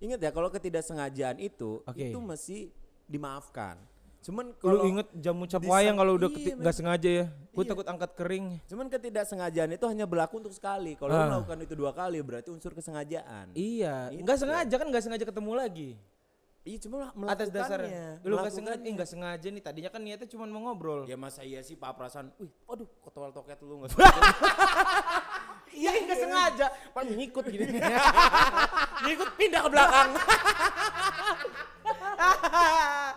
Ingat 0.03 0.19
ya 0.19 0.35
kalau 0.35 0.51
ketidaksengajaan 0.51 1.39
itu 1.39 1.79
Oke. 1.87 2.11
itu 2.11 2.19
masih 2.19 2.75
dimaafkan. 3.07 3.79
Cuman 4.27 4.51
Lu 4.51 4.59
kalau 4.59 4.83
inget 4.85 5.07
jamu 5.15 5.47
cap 5.47 5.63
wayang 5.63 5.95
kalau 5.95 6.19
udah 6.19 6.27
iya, 6.29 6.51
nggak 6.53 6.75
sengaja 6.75 7.09
ya. 7.09 7.25
Gue 7.47 7.63
Iya. 7.63 7.71
takut 7.71 7.87
angkat 7.87 8.11
kering. 8.11 8.59
Cuman 8.67 8.91
ketidaksengajaan 8.91 9.71
itu 9.71 9.85
hanya 9.87 10.03
berlaku 10.03 10.43
untuk 10.43 10.51
sekali. 10.51 10.99
Kalau 10.99 11.09
Ah. 11.09 11.23
lu 11.23 11.31
melakukan 11.31 11.59
itu 11.63 11.73
dua 11.73 11.95
kali 11.95 12.19
berarti 12.19 12.51
unsur 12.51 12.75
kesengajaan. 12.75 13.55
Iya, 13.55 14.11
Itu. 14.11 14.27
nggak 14.27 14.37
sengaja 14.37 14.75
kan 14.75 14.87
nggak 14.91 15.03
sengaja 15.07 15.23
ketemu 15.23 15.51
lagi. 15.55 15.89
Iya 16.67 16.83
cuma 16.83 17.15
Atas 17.25 17.47
dasar 17.47 17.79
melakukannya. 17.79 18.27
lu 18.27 18.33
nggak 18.35 18.51
sengaja, 18.51 18.83
eh, 18.83 18.91
nggak 18.91 19.07
sengaja 19.07 19.47
nih. 19.47 19.63
Tadinya 19.63 19.87
kan 19.87 20.01
niatnya 20.03 20.27
cuma 20.27 20.43
mau 20.43 20.59
ngobrol. 20.67 21.07
Ya 21.07 21.15
masa 21.15 21.47
iya 21.47 21.63
sih 21.63 21.79
Pak 21.79 21.95
Prasan. 21.95 22.27
Wih, 22.35 22.51
waduh, 22.67 22.83
kotol 22.99 23.31
toket 23.31 23.63
lu 23.63 23.79
enggak 23.79 23.95
Iya, 25.71 25.89
nggak 26.03 26.19
sengaja. 26.19 26.67
Paling 26.91 27.15
ngikut 27.23 27.45
gini. 27.47 27.79
Ngikut 29.07 29.29
pindah 29.39 29.61
ke 29.63 29.69
belakang. 29.71 30.09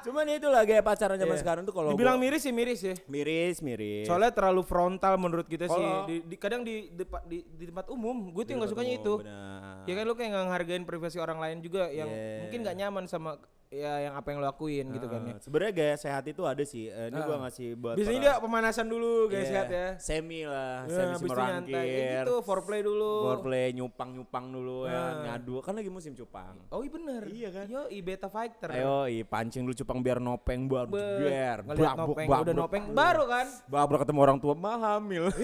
Cuman 0.03 0.25
itulah 0.27 0.63
gaya 0.63 0.81
pacaran 0.81 1.15
zaman 1.15 1.33
Iya. 1.33 1.41
sekarang 1.41 1.63
tuh 1.63 1.73
kalau 1.73 1.91
Dibilang 1.91 2.17
gua- 2.17 2.25
miris 2.25 2.41
sih 2.41 2.51
miris 2.51 2.81
ya. 2.81 2.95
miris, 3.07 3.57
miris. 3.61 4.05
Soalnya 4.05 4.31
terlalu 4.31 4.63
frontal 4.63 5.15
menurut 5.17 5.45
kita 5.45 5.65
sih. 5.65 5.75
Kalau- 5.75 6.05
Di, 6.05 6.17
di- 6.23 6.39
kadang 6.39 6.63
di, 6.63 6.89
depa- 6.89 7.23
di, 7.23 7.45
di 7.45 7.65
tempat 7.65 7.87
umum, 7.89 8.31
gue 8.31 8.43
tuh 8.43 8.49
Di 8.49 8.57
nggak 8.57 8.71
sukanya 8.71 8.93
umum, 8.93 9.03
itu. 9.03 9.15
benar. 9.21 9.83
Ya 9.83 9.93
kan 9.95 10.05
lu 10.05 10.15
kayak 10.15 10.31
nggak 10.31 10.45
ngehargain 10.47 10.85
privasi 10.85 11.17
orang 11.17 11.39
lain 11.39 11.59
juga 11.61 11.89
yang 11.89 12.07
Yeah. 12.07 12.41
mungkin 12.43 12.59
nggak 12.61 12.77
nyaman 12.77 13.05
sama 13.07 13.37
ya 13.71 14.03
yang 14.03 14.19
apa 14.19 14.27
yang 14.29 14.43
lo 14.43 14.51
lakuin 14.51 14.91
gitu 14.91 15.07
kan 15.07 15.23
ya. 15.23 15.31
Ah, 15.31 15.39
Sebenarnya 15.39 15.71
gaya 15.73 15.95
sehat 15.95 16.27
itu 16.27 16.43
ada 16.43 16.59
sih. 16.61 16.91
Eh, 16.91 17.07
ini 17.07 17.15
Ah. 17.15 17.25
gua 17.25 17.39
ngasih 17.41 17.79
buat 17.79 17.95
Biasanya 17.95 18.19
para- 18.19 18.27
dia 18.27 18.43
pemanasan 18.43 18.87
dulu 18.91 19.31
guys 19.31 19.39
Iya, 19.41 19.47
sehat 19.49 19.69
ya. 19.71 19.87
Semi 19.97 20.43
lah, 20.43 20.83
Ya, 20.83 21.15
semi 21.15 21.31
nyantai. 21.31 21.31
Ya 21.31 21.39
merangkir. 21.71 22.19
gitu, 22.21 22.35
foreplay 22.43 22.81
dulu. 22.83 23.13
Foreplay 23.25 23.71
nyupang-nyupang 23.73 24.47
dulu 24.51 24.79
ya, 24.85 24.99
Ah. 24.99 25.11
ngadu. 25.25 25.63
Kan 25.63 25.79
lagi 25.79 25.87
musim 25.87 26.13
cupang. 26.13 26.59
Oh 26.67 26.83
iya 26.83 26.91
bener. 26.91 27.23
Iya 27.25 27.49
kan? 27.53 27.67
Yo, 27.71 27.87
i 27.87 28.03
beta 28.03 28.27
fighter. 28.27 28.75
Ayo, 28.75 29.07
i 29.07 29.23
pancing 29.23 29.63
dulu 29.63 29.75
cupang 29.77 30.03
biar 30.03 30.19
nopeng 30.19 30.67
Be- 30.67 30.91
jeger. 31.23 31.63
ngeliat 31.63 31.95
Babuk, 31.95 32.11
nopeng, 32.11 32.27
babuk. 32.27 32.43
udah 32.43 32.55
nopeng 32.57 32.85
baru 32.91 33.23
kan. 33.25 33.47
Babrak 33.65 34.03
ketemu 34.03 34.19
orang 34.21 34.39
tua 34.43 34.55
mah 34.59 34.79
hamil. 34.99 35.31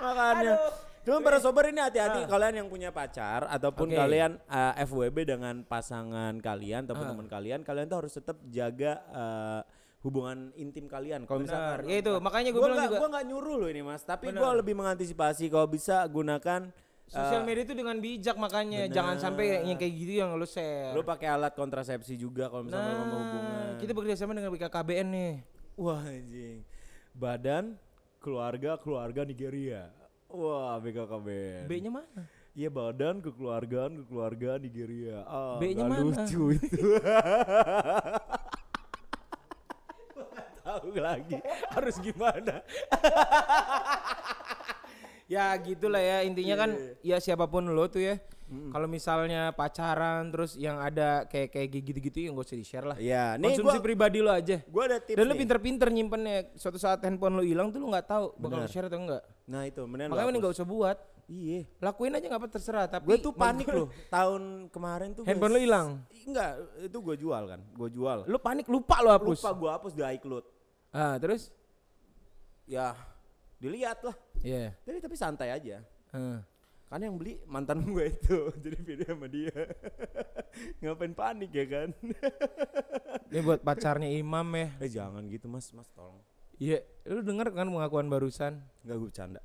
Makanya. 0.00 0.56
Cuma 1.08 1.24
para 1.24 1.40
sober 1.40 1.72
ini 1.72 1.80
hati-hati 1.80 2.28
kalian 2.28 2.54
yang 2.60 2.68
punya 2.68 2.92
pacar 2.92 3.48
ataupun 3.48 3.88
Oke. 3.88 3.96
kalian 3.96 4.36
uh, 4.44 4.76
FWB 4.76 5.24
dengan 5.24 5.64
pasangan 5.64 6.36
kalian 6.36 6.84
ataupun 6.84 7.00
Ah. 7.00 7.10
teman 7.16 7.26
kalian, 7.26 7.64
kalian 7.64 7.88
tuh 7.88 8.04
harus 8.04 8.12
tetap 8.12 8.36
jaga 8.44 9.00
uh, 9.08 9.60
hubungan 10.04 10.52
intim 10.54 10.84
kalian. 10.84 11.24
Kalau 11.24 11.40
misalkan 11.40 11.88
Ya 11.88 11.98
itu, 11.98 12.12
makanya 12.20 12.52
gue 12.52 12.60
bilang 12.60 12.76
nggak- 12.76 12.90
juga 12.92 13.00
gua 13.00 13.08
nggak 13.10 13.26
nyuruh 13.26 13.56
loh 13.56 13.68
ini 13.72 13.80
mas, 13.80 14.04
tapi 14.04 14.28
gua 14.30 14.52
lebih 14.52 14.76
mengantisipasi 14.76 15.48
kalau 15.48 15.64
bisa 15.64 16.04
gunakan 16.06 16.68
sosial 17.08 17.40
uh, 17.40 17.46
media 17.48 17.64
itu 17.64 17.72
dengan 17.72 17.96
bijak 17.96 18.36
makanya 18.36 18.84
benar. 18.84 18.92
jangan 18.92 19.16
sampai 19.16 19.64
yang 19.64 19.80
kayak 19.80 19.94
gitu 19.96 20.12
yang 20.20 20.36
lo 20.36 20.44
share. 20.44 20.92
lu 20.92 21.00
pakai 21.00 21.32
alat 21.32 21.56
kontrasepsi 21.56 22.20
juga 22.20 22.52
kalau 22.52 22.68
misalnya 22.68 22.94
mau 23.00 23.16
hubungan. 23.16 23.48
Nah, 23.48 23.80
kita 23.80 23.96
bekerja 23.96 24.14
sama 24.14 24.36
dengan 24.36 24.52
BKKBN 24.52 25.08
nih. 25.08 25.34
Wah 25.74 26.04
anjing. 26.04 26.60
Badan 27.16 27.80
Keluarga 28.18 28.76
Keluarga 28.76 29.24
Nigeria. 29.24 29.88
Wah 30.28 30.76
BKKBN. 30.78 31.64
B-nya 31.66 31.90
mana? 31.90 32.22
Iya 32.52 32.68
badan 32.68 33.22
kekeluargaan 33.22 34.04
keluarga 34.04 34.58
Nigeria. 34.60 35.24
Ah, 35.24 35.56
B-nya 35.56 35.88
mana? 35.88 36.04
lucu 36.04 36.52
itu. 36.52 36.84
Tahu 40.68 40.92
lagi 40.94 41.38
harus 41.72 41.96
gimana. 41.98 42.60
Ya 45.28 45.52
gitulah 45.60 46.00
ya 46.00 46.24
intinya 46.24 46.56
kan 46.56 46.72
Iya. 47.04 47.20
ya 47.20 47.20
siapa 47.20 47.44
pun 47.44 47.68
lo 47.68 47.84
tuh 47.84 48.00
ya. 48.00 48.16
Kalau 48.48 48.88
misalnya 48.88 49.52
pacaran 49.52 50.32
terus 50.32 50.56
yang 50.56 50.80
ada 50.80 51.28
kayak 51.28 51.52
kayak 51.52 51.68
gitu-gitu 51.84 52.16
ya 52.24 52.28
nggak 52.32 52.48
usah 52.48 52.56
di-share 52.56 52.86
lah. 52.88 52.96
Ya, 52.96 53.36
nih 53.36 53.52
Konsumsi 53.52 53.76
gua 53.76 53.84
pribadi 53.84 54.18
lo 54.24 54.32
aja. 54.32 54.56
gua 54.64 54.88
ada 54.88 54.98
tips 55.04 55.20
Dan 55.20 55.24
lu 55.24 55.32
nih. 55.36 55.40
pinter-pinter 55.44 55.88
nyimpennya. 55.92 56.36
Suatu 56.56 56.80
saat 56.80 57.04
handphone 57.04 57.36
lo 57.36 57.44
hilang 57.44 57.68
tuh 57.68 57.76
lu 57.76 57.92
nggak 57.92 58.08
tahu 58.08 58.32
bakal 58.40 58.64
share 58.64 58.88
atau 58.88 58.96
enggak. 58.96 59.20
Nah 59.44 59.68
itu 59.68 59.84
Makanya 59.84 60.16
mending 60.24 60.40
nggak 60.40 60.56
usah 60.56 60.64
buat. 60.64 60.96
Iya. 61.28 61.68
Lakuin 61.84 62.16
aja 62.16 62.24
nggak 62.24 62.40
apa 62.40 62.48
terserah, 62.48 62.86
tapi 62.88 63.04
Gue 63.04 63.20
tuh 63.20 63.36
panik 63.36 63.68
loh. 63.68 63.92
Tahun 64.08 64.72
kemarin 64.72 65.12
tuh. 65.12 65.28
Handphone 65.28 65.52
lu 65.52 65.60
gua- 65.60 65.66
hilang. 65.68 65.88
Enggak, 66.24 66.52
itu 66.80 66.98
gue 67.04 67.16
jual 67.20 67.42
kan. 67.44 67.60
Gue 67.76 67.88
jual. 67.92 68.18
Lu 68.24 68.40
panik 68.40 68.64
lupa 68.64 68.96
lu 69.04 69.12
hapus. 69.12 69.44
Lupa 69.44 69.50
gue 69.52 69.70
hapus 69.70 69.92
di 69.92 70.02
iCloud. 70.16 70.44
Ah, 70.88 71.20
terus? 71.20 71.52
Ya, 72.64 72.96
dilihat 73.60 74.00
lah. 74.00 74.16
Iya. 74.40 74.72
Tapi 74.80 75.04
tapi 75.04 75.16
santai 75.20 75.52
aja. 75.52 75.84
Ah. 76.08 76.40
Kan 76.88 77.04
yang 77.04 77.20
beli 77.20 77.36
mantan 77.44 77.84
gue 77.84 78.04
itu. 78.08 78.48
Jadi 78.64 78.78
beda 78.80 79.04
sama 79.12 79.28
dia. 79.28 79.52
Ngapain 80.80 81.12
panik 81.12 81.52
ya 81.52 81.66
kan? 81.68 81.88
Ini 83.28 83.44
buat 83.44 83.60
pacarnya 83.60 84.08
Imam 84.08 84.48
ya. 84.56 84.72
eh 84.80 84.88
jangan 84.88 85.20
gitu 85.28 85.52
mas, 85.52 85.68
mas 85.76 85.88
tolong. 85.92 86.24
Iya, 86.56 86.82
lu 87.06 87.20
denger 87.20 87.52
kan 87.52 87.68
pengakuan 87.68 88.08
barusan? 88.08 88.64
Enggak 88.82 88.96
gue 88.98 89.08
bercanda. 89.12 89.40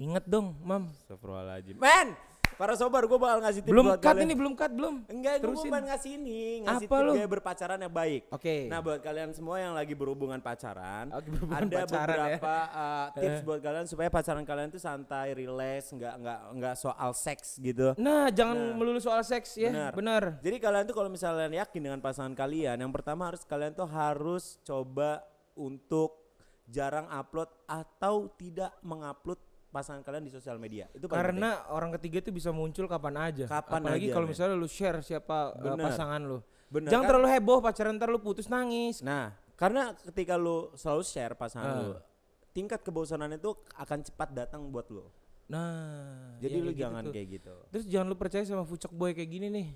Ingat 0.00 0.24
dong, 0.26 0.58
Mam. 0.64 0.90
Astagfirullahaladzim. 0.90 1.76
Men! 1.78 2.31
Para 2.62 2.78
sobar 2.78 3.02
gue 3.02 3.18
bakal 3.18 3.42
ngasih 3.42 3.60
tips 3.60 3.74
Belum 3.74 3.84
buat 3.84 3.98
cut 3.98 4.06
kalian. 4.06 4.22
ini, 4.22 4.34
belum 4.38 4.54
cut 4.54 4.70
belum. 4.70 4.94
Enggak, 5.10 5.34
gue 5.36 5.50
mau 5.50 5.82
ngasih 5.82 6.10
ini, 6.14 6.40
ngasih 6.62 6.86
Apa 6.86 6.94
tips 6.94 7.02
lu? 7.02 7.12
gaya 7.12 7.26
berpacaran 7.26 7.78
yang 7.82 7.90
baik. 7.90 8.22
Oke. 8.30 8.56
Nah 8.70 8.78
buat 8.78 9.00
kalian 9.02 9.30
semua 9.34 9.56
yang 9.58 9.74
lagi 9.74 9.94
berhubungan 9.98 10.38
pacaran, 10.38 11.10
Oke, 11.10 11.26
berhubungan 11.26 11.58
ada 11.58 11.76
pacaran 11.82 12.06
ya. 12.06 12.14
beberapa 12.38 12.54
uh, 12.70 13.06
tips 13.18 13.34
Eh. 13.34 13.42
buat 13.42 13.60
kalian 13.60 13.86
supaya 13.90 14.08
pacaran 14.08 14.44
kalian 14.46 14.68
tuh 14.70 14.78
santai, 14.78 15.34
relax, 15.34 15.90
nggak 15.90 16.14
nggak 16.22 16.40
nggak 16.54 16.74
soal 16.78 17.10
seks 17.10 17.58
gitu. 17.58 17.98
Nah, 17.98 18.30
jangan 18.30 18.54
Nah. 18.54 18.78
melulu 18.78 19.02
soal 19.02 19.26
seks 19.26 19.58
ya. 19.58 19.74
Benar. 19.74 19.90
Benar. 19.92 20.22
Jadi 20.38 20.56
kalian 20.62 20.84
tuh 20.86 20.94
kalau 20.94 21.10
misalnya 21.10 21.50
yakin 21.58 21.82
dengan 21.82 21.98
pasangan 21.98 22.30
kalian, 22.30 22.78
yang 22.78 22.92
pertama 22.94 23.26
harus 23.26 23.42
kalian 23.42 23.74
tuh 23.74 23.90
harus 23.90 24.62
coba 24.62 25.18
untuk 25.52 26.14
jarang 26.70 27.10
upload 27.10 27.50
atau 27.66 28.30
tidak 28.32 28.70
mengupload 28.80 29.42
pasangan 29.72 30.04
kalian 30.04 30.22
di 30.22 30.30
sosial 30.30 30.60
media. 30.60 30.84
Itu 30.92 31.08
paling 31.08 31.16
penting. 31.32 31.40
Karena 31.40 31.50
orang 31.72 31.96
ketiga 31.96 32.20
itu 32.20 32.30
bisa 32.30 32.52
muncul 32.52 32.84
kapan 32.84 33.32
aja. 33.32 33.44
Kapan 33.48 33.80
Apalagi 33.80 34.12
kalau 34.12 34.28
misalnya 34.28 34.54
lu 34.54 34.68
share 34.68 35.00
siapa 35.00 35.56
uh, 35.56 35.74
Bener. 35.74 35.88
pasangan 35.88 36.20
lu. 36.20 36.38
Bener, 36.68 36.88
Jangan 36.88 37.04
kan? 37.04 37.10
terlalu 37.10 37.28
heboh 37.30 37.58
pacaran 37.58 37.96
ntar 37.96 38.08
lu 38.08 38.16
putus 38.16 38.46
nangis. 38.46 39.00
Nah, 39.00 39.32
karena 39.56 39.92
ketika 40.04 40.36
lu 40.36 40.68
selalu 40.72 41.02
share 41.02 41.32
pasangan 41.32 41.72
Ah. 41.72 41.80
lu, 41.82 41.92
tingkat 42.52 42.80
kebosanan 42.80 43.32
itu 43.32 43.52
akan 43.74 43.98
cepat 44.02 44.28
datang 44.30 44.68
buat 44.68 44.88
lu. 44.88 45.08
Nah, 45.48 46.36
Jadi 46.38 46.52
ya 46.54 46.60
lu 46.60 46.64
kayak 46.64 46.72
gitu 46.72 46.80
jangan 46.80 47.02
tuh. 47.02 47.12
kayak 47.12 47.28
gitu. 47.28 47.54
Terus 47.68 47.84
jangan 47.84 48.06
lu 48.08 48.16
percaya 48.16 48.42
sama 48.42 48.64
fucok 48.64 48.88
boy 48.90 49.12
kayak 49.12 49.30
gini 49.30 49.46
nih. 49.48 49.68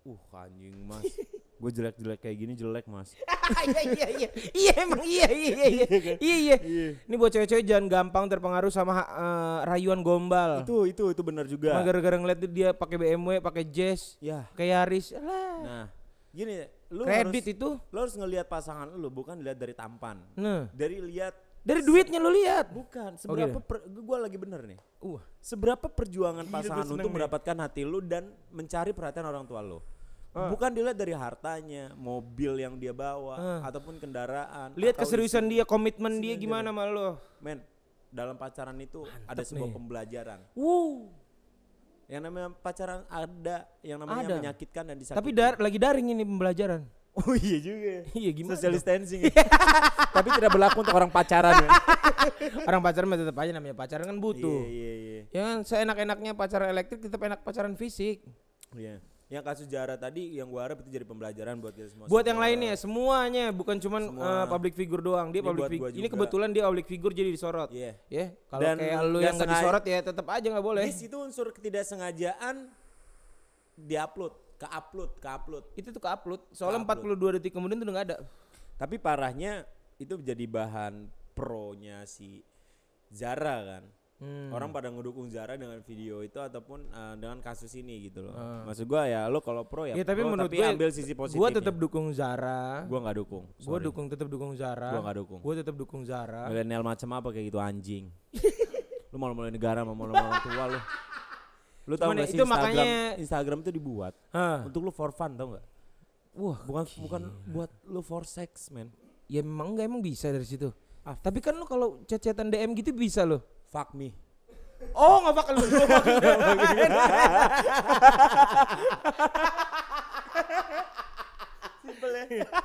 Uh 0.00 0.18
anjing 0.32 0.74
mas, 0.80 1.06
gue 1.60 1.70
jelek-jelek 1.70 2.18
kayak 2.18 2.36
gini 2.38 2.52
jelek 2.54 2.88
mas. 2.88 3.12
Iya 3.50 3.82
iya 3.82 4.06
iya. 4.14 4.28
Iya 4.54 4.72
emang 4.80 5.02
iya 5.02 5.26
iya 5.26 5.66
iya. 5.66 5.86
Iya 6.16 6.36
iya. 6.38 6.56
Ini 7.02 7.14
buat 7.14 7.28
cewek-cewek 7.28 7.66
jangan 7.66 7.86
gampang 7.86 8.24
terpengaruh 8.26 8.70
sama 8.70 9.02
eh, 9.02 9.58
rayuan 9.66 10.00
gombal. 10.00 10.62
itu 10.62 10.86
itu 10.86 11.02
itu 11.10 11.20
benar 11.20 11.44
juga. 11.44 11.82
Gara-gara 11.82 12.14
ngeliat 12.14 12.38
dia 12.46 12.70
pakai 12.70 12.96
BMW, 12.96 13.38
pakai 13.38 13.66
Jazz, 13.66 14.14
Ya, 14.18 14.46
kayak 14.54 14.70
Yaris. 14.86 15.06
Nah 15.60 15.90
gini, 16.30 16.62
lu 16.88 17.02
Kredit 17.02 17.42
harus, 17.42 17.54
itu. 17.58 17.68
lu 17.90 17.98
harus 17.98 18.14
ngelihat 18.14 18.46
pasangan 18.46 18.86
lu 18.88 19.10
bukan 19.10 19.42
lihat 19.42 19.58
dari 19.58 19.74
tampan, 19.74 20.22
Nah, 20.38 20.70
dari 20.70 21.02
lihat 21.02 21.34
dari 21.60 21.82
duitnya 21.82 22.22
lu 22.22 22.30
lihat. 22.30 22.70
bukan 22.70 23.18
Oh, 23.18 23.20
seberapa 23.20 23.58
gitu. 23.58 23.66
per, 23.66 23.76
gue 23.82 24.16
lagi 24.16 24.38
bener 24.38 24.60
nih. 24.62 24.78
Uh, 25.02 25.18
Seberapa 25.42 25.90
perjuangan 25.90 26.46
Gila, 26.46 26.54
pasangan 26.54 26.76
gua 26.76 26.86
seneng 26.86 27.02
untuk 27.02 27.10
mendapatkan 27.10 27.56
hati 27.58 27.82
lu 27.82 27.98
dan 27.98 28.30
mencari 28.48 28.94
perhatian 28.94 29.26
orang 29.26 29.42
tua 29.42 29.58
lu. 29.58 29.82
Bukan 30.30 30.70
dilihat 30.70 30.94
dari 30.94 31.10
hartanya, 31.10 31.90
mobil 31.94 32.54
yang 32.54 32.78
dia 32.78 32.94
bawa, 32.94 33.34
Ah. 33.34 33.60
ataupun 33.66 33.98
kendaraan. 33.98 34.70
lihat 34.78 34.94
keseriusan 34.94 35.46
dia, 35.46 35.66
komitmen 35.66 36.22
dia 36.22 36.38
gimana 36.38 36.70
sama 36.70 36.86
lo. 36.86 37.18
Men, 37.38 37.58
dalam 38.08 38.34
pacaran 38.34 38.78
itu 38.78 39.02
ada 39.26 39.42
sebuah 39.42 39.66
nih. 39.66 39.74
pembelajaran. 39.74 40.38
Wow. 40.54 41.10
Yang 42.06 42.22
namanya 42.26 42.48
pacaran 42.56 43.00
ada, 43.06 43.56
yang 43.82 43.98
namanya 43.98 44.22
Ada. 44.24 44.34
menyakitkan 44.38 44.82
dan 44.84 44.96
disakiti. 44.98 45.18
Tapi 45.18 45.30
dar 45.30 45.54
lagi 45.58 45.78
daring 45.78 46.10
ini 46.10 46.22
pembelajaran. 46.22 46.82
Oh 47.12 47.34
iya 47.34 47.58
juga. 47.58 48.06
Iya 48.22 48.30
gimana? 48.30 48.54
Social 48.54 48.74
distancing. 48.74 49.26
ya. 49.26 49.34
Tapi 50.16 50.28
tidak 50.30 50.50
berlaku 50.50 50.82
untuk 50.82 50.94
orang 50.94 51.10
pacaran 51.10 51.54
ya. 51.58 51.68
Orang 52.68 52.82
pacaran 52.82 53.06
mah 53.06 53.18
tetap 53.18 53.34
aja 53.34 53.50
namanya 53.50 53.74
pacaran 53.74 54.06
kan 54.06 54.18
butuh. 54.18 54.62
Iya 54.62 54.70
iya 54.70 54.92
iya. 54.94 55.22
Ya 55.30 55.42
kan 55.44 55.56
seenak-enaknya 55.62 56.32
pacaran 56.34 56.68
elektrik 56.68 57.02
tetap 57.02 57.18
enak 57.20 57.42
pacaran 57.42 57.74
fisik. 57.74 58.22
Iya. 58.72 58.98
Yang 59.30 59.44
kasus 59.46 59.66
Jara 59.70 59.94
tadi 59.94 60.34
yang 60.34 60.50
gua 60.50 60.66
harap 60.66 60.82
itu 60.82 60.90
jadi 60.90 61.06
pembelajaran 61.06 61.54
buat 61.62 61.70
kita 61.70 61.86
semua. 61.86 62.10
Buat 62.10 62.26
yang 62.26 62.42
lainnya 62.42 62.74
semuanya 62.74 63.54
bukan 63.54 63.78
cuman 63.78 64.02
Semua. 64.10 64.26
eh, 64.26 64.46
public 64.50 64.74
figure 64.74 64.98
doang. 64.98 65.30
Dia 65.30 65.38
Ini 65.38 65.46
public 65.46 65.70
figure. 65.70 65.92
Ini 65.94 66.08
kebetulan 66.10 66.48
dia 66.50 66.62
public 66.66 66.86
figure 66.90 67.14
jadi 67.14 67.30
disorot. 67.30 67.70
Iya. 67.70 67.94
Ya, 68.10 68.34
kalau 68.50 68.60
Dan 68.60 68.76
kayak 68.76 68.98
lu 69.06 69.18
yang 69.22 69.38
nggak 69.38 69.46
sengaja- 69.46 69.62
disorot 69.62 69.84
ya 69.86 69.98
tetap 70.02 70.26
aja 70.26 70.46
nggak 70.50 70.66
boleh. 70.66 70.82
Dis 70.82 70.98
itu 70.98 71.14
unsur 71.14 71.46
ketidaksengajaan 71.54 72.56
diupload, 73.78 74.34
ke 74.58 74.66
upload, 74.66 75.10
ke 75.16 75.28
upload. 75.30 75.64
Itu 75.72 75.88
tuh 75.88 76.02
ke-upload. 76.02 76.40
Soalnya 76.50 76.82
Ke-upload. 76.82 77.16
42 77.16 77.36
detik 77.38 77.52
kemudian 77.54 77.78
tuh 77.78 77.86
nggak 77.86 78.06
ada. 78.10 78.16
Tapi 78.76 78.98
parahnya 78.98 79.62
itu 79.94 80.18
jadi 80.18 80.44
bahan 80.44 81.06
pro-nya 81.38 82.02
si 82.02 82.42
Zara 83.14 83.62
kan. 83.62 83.82
Hmm. 84.20 84.52
Orang 84.52 84.68
pada 84.68 84.92
ngedukung 84.92 85.32
Zara 85.32 85.56
dengan 85.56 85.80
video 85.80 86.20
itu 86.20 86.36
ataupun 86.36 86.84
eh, 86.86 87.14
dengan 87.16 87.40
kasus 87.40 87.72
ini 87.72 88.04
gitu 88.04 88.28
loh. 88.28 88.36
Ah. 88.36 88.68
Maksud 88.68 88.84
gua 88.84 89.08
ya 89.08 89.24
lo 89.26 89.40
kalau 89.40 89.64
pro 89.64 89.88
ya, 89.88 89.96
Ya, 89.96 90.04
tapi 90.04 90.20
pro, 90.20 90.36
menurut 90.36 90.52
tapi 90.52 90.60
gue 90.60 90.68
ambil 90.68 90.88
sisi 90.92 91.16
positifnya. 91.16 91.40
Gua 91.40 91.48
tetap 91.50 91.74
dukung 91.74 92.12
Zara. 92.12 92.84
gua 92.84 93.00
nggak 93.00 93.16
dukung. 93.16 93.44
Sorry. 93.56 93.80
dukung 93.80 94.06
tetap 94.12 94.28
dukung 94.28 94.52
Zara. 94.52 94.92
Gua 94.92 95.00
nggak 95.02 95.16
dukung. 95.24 95.40
Gue 95.40 95.54
tetap 95.56 95.72
dukung 95.72 96.02
Zara. 96.04 96.52
Milenial 96.52 96.84
macam 96.84 97.08
apa 97.16 97.32
kayak 97.32 97.48
gitu 97.48 97.56
anjing. 97.58 98.12
lu 99.10 99.16
malu 99.16 99.32
maluin 99.32 99.50
negara 99.50 99.82
sama 99.82 99.96
malu 99.96 100.12
orang 100.12 100.38
tua 100.38 100.64
lu. 100.68 100.80
Lu 101.88 101.94
tau 101.96 102.12
gak 102.12 102.28
sih 102.28 102.36
itu 102.36 102.44
Instagram, 102.44 102.76
makanya- 102.76 103.14
Instagram 103.18 103.58
tuh 103.64 103.72
dibuat 103.72 104.14
Hah. 104.30 104.62
untuk 104.62 104.84
lu 104.84 104.92
for 104.92 105.10
fun 105.10 105.34
tau 105.34 105.56
gak? 105.56 105.64
Wah, 106.36 106.60
Bukan 106.62 106.84
bukan 107.02 107.22
buat 107.50 107.70
lu 107.88 108.04
for 108.04 108.22
sex 108.22 108.70
men. 108.70 108.92
ya 109.26 109.42
memang 109.42 109.74
enggak 109.74 109.88
emang 109.88 109.98
bisa 109.98 110.30
dari 110.30 110.44
situ. 110.44 110.70
Ah. 111.02 111.16
Tapi 111.16 111.40
kan 111.40 111.56
lu 111.56 111.64
kalau 111.64 112.04
chat-chatan 112.04 112.52
DM 112.52 112.76
gitu 112.76 112.92
bisa 112.92 113.24
loh. 113.24 113.42
Fuck 113.70 113.94
me. 113.94 114.10
Oh, 114.98 115.22
nggak 115.22 115.34
bakal 115.38 115.54
lu. 115.54 115.66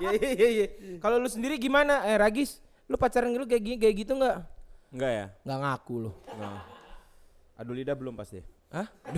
ya 0.01 0.11
iya 0.17 0.29
iya 0.33 0.47
iya. 0.49 0.67
Kalau 0.97 1.21
lu 1.21 1.29
sendiri 1.29 1.61
gimana? 1.61 2.01
Eh 2.09 2.17
Ragis, 2.17 2.57
lu 2.89 2.97
pacaran 2.97 3.29
lu 3.29 3.45
kayak 3.45 3.61
gini 3.61 3.77
kayak 3.77 3.95
gitu 4.01 4.17
nggak? 4.17 4.37
Enggak 4.89 5.11
ya? 5.13 5.25
Nggak 5.45 5.59
ngaku 5.61 5.95
lu. 6.09 6.11
Nah. 6.41 6.65
Adu 7.55 7.71
lidah 7.77 7.93
belum 7.93 8.17
pasti. 8.17 8.41
Hah? 8.73 8.89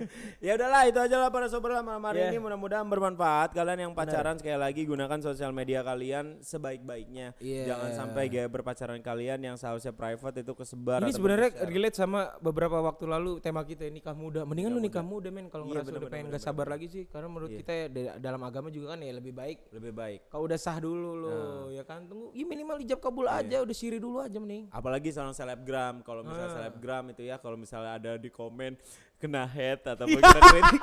ya 0.44 0.52
udahlah 0.54 0.82
itu 0.84 0.98
aja 0.98 1.16
lah 1.16 1.28
para 1.28 1.46
sobat 1.46 1.78
malam 1.78 2.02
hari 2.02 2.18
Yeah. 2.18 2.32
ini 2.32 2.38
mudah-mudahan 2.38 2.84
bermanfaat. 2.84 3.52
Kalian 3.52 3.78
yang 3.80 3.92
pacaran 3.92 4.36
sekali 4.36 4.56
lagi 4.56 4.82
gunakan 4.82 5.18
sosial 5.20 5.50
media 5.50 5.80
kalian 5.80 6.40
sebaik-baiknya. 6.40 7.36
Yeah. 7.38 7.68
jangan 7.68 7.90
sampai 7.94 8.26
gaya 8.26 8.46
berpacaran 8.46 8.98
kalian 8.98 9.38
yang 9.42 9.56
seharusnya 9.56 9.92
private 9.92 10.40
itu 10.40 10.52
kesebar 10.52 11.00
Ini 11.00 11.12
sebenarnya 11.12 11.50
relate 11.64 11.94
sama 11.94 12.34
beberapa 12.38 12.80
waktu 12.80 13.04
lalu 13.04 13.38
tema 13.38 13.62
kita 13.62 13.86
nikah 13.86 14.12
muda. 14.12 14.42
Mendingan 14.42 14.70
lu 14.70 14.80
nikah 14.80 15.02
muda 15.02 15.28
men 15.28 15.46
kalau 15.46 15.64
Iya, 15.64 15.70
ngerasa 15.74 15.84
bener, 15.84 15.92
udah 15.92 16.02
bener, 16.02 16.12
pengen 16.12 16.26
bener, 16.26 16.38
gak 16.38 16.44
sabar 16.44 16.66
lagi 16.66 16.86
sih. 16.86 17.04
Karena 17.06 17.28
menurut 17.28 17.50
kita 17.52 17.72
ya 17.72 17.86
da- 17.86 18.16
dalam 18.18 18.42
agama 18.42 18.68
juga 18.68 18.94
kan 18.94 19.00
ya 19.00 19.12
lebih 19.12 19.32
baik. 19.32 19.58
Lebih 19.70 19.92
baik. 19.92 20.20
Kalau 20.28 20.42
udah 20.44 20.58
sah 20.58 20.78
dulu 20.78 21.10
lo 21.14 21.38
ya 21.68 21.82
kan? 21.82 22.06
Tunggu 22.06 22.32
ya 22.32 22.44
minimal 22.44 22.76
ijab 22.80 22.98
kabul 22.98 23.26
aja 23.26 23.60
udah 23.60 23.76
siri 23.76 23.96
dulu 23.96 24.18
aja 24.18 24.36
mending. 24.36 24.68
Apalagi 24.70 25.10
seorang 25.10 25.32
selebgram. 25.32 26.00
Kalau 26.00 26.22
misalnya 26.22 26.48
Ah. 26.48 26.56
selebgram 26.56 27.04
itu 27.10 27.22
ya 27.22 27.36
kalau 27.36 27.56
misalnya 27.56 27.92
ada 27.94 28.12
di 28.16 28.28
komen 28.28 28.78
kena 29.16 29.44
head 29.46 29.80
atau 29.82 30.04
kita 30.04 30.28
kritik 30.28 30.82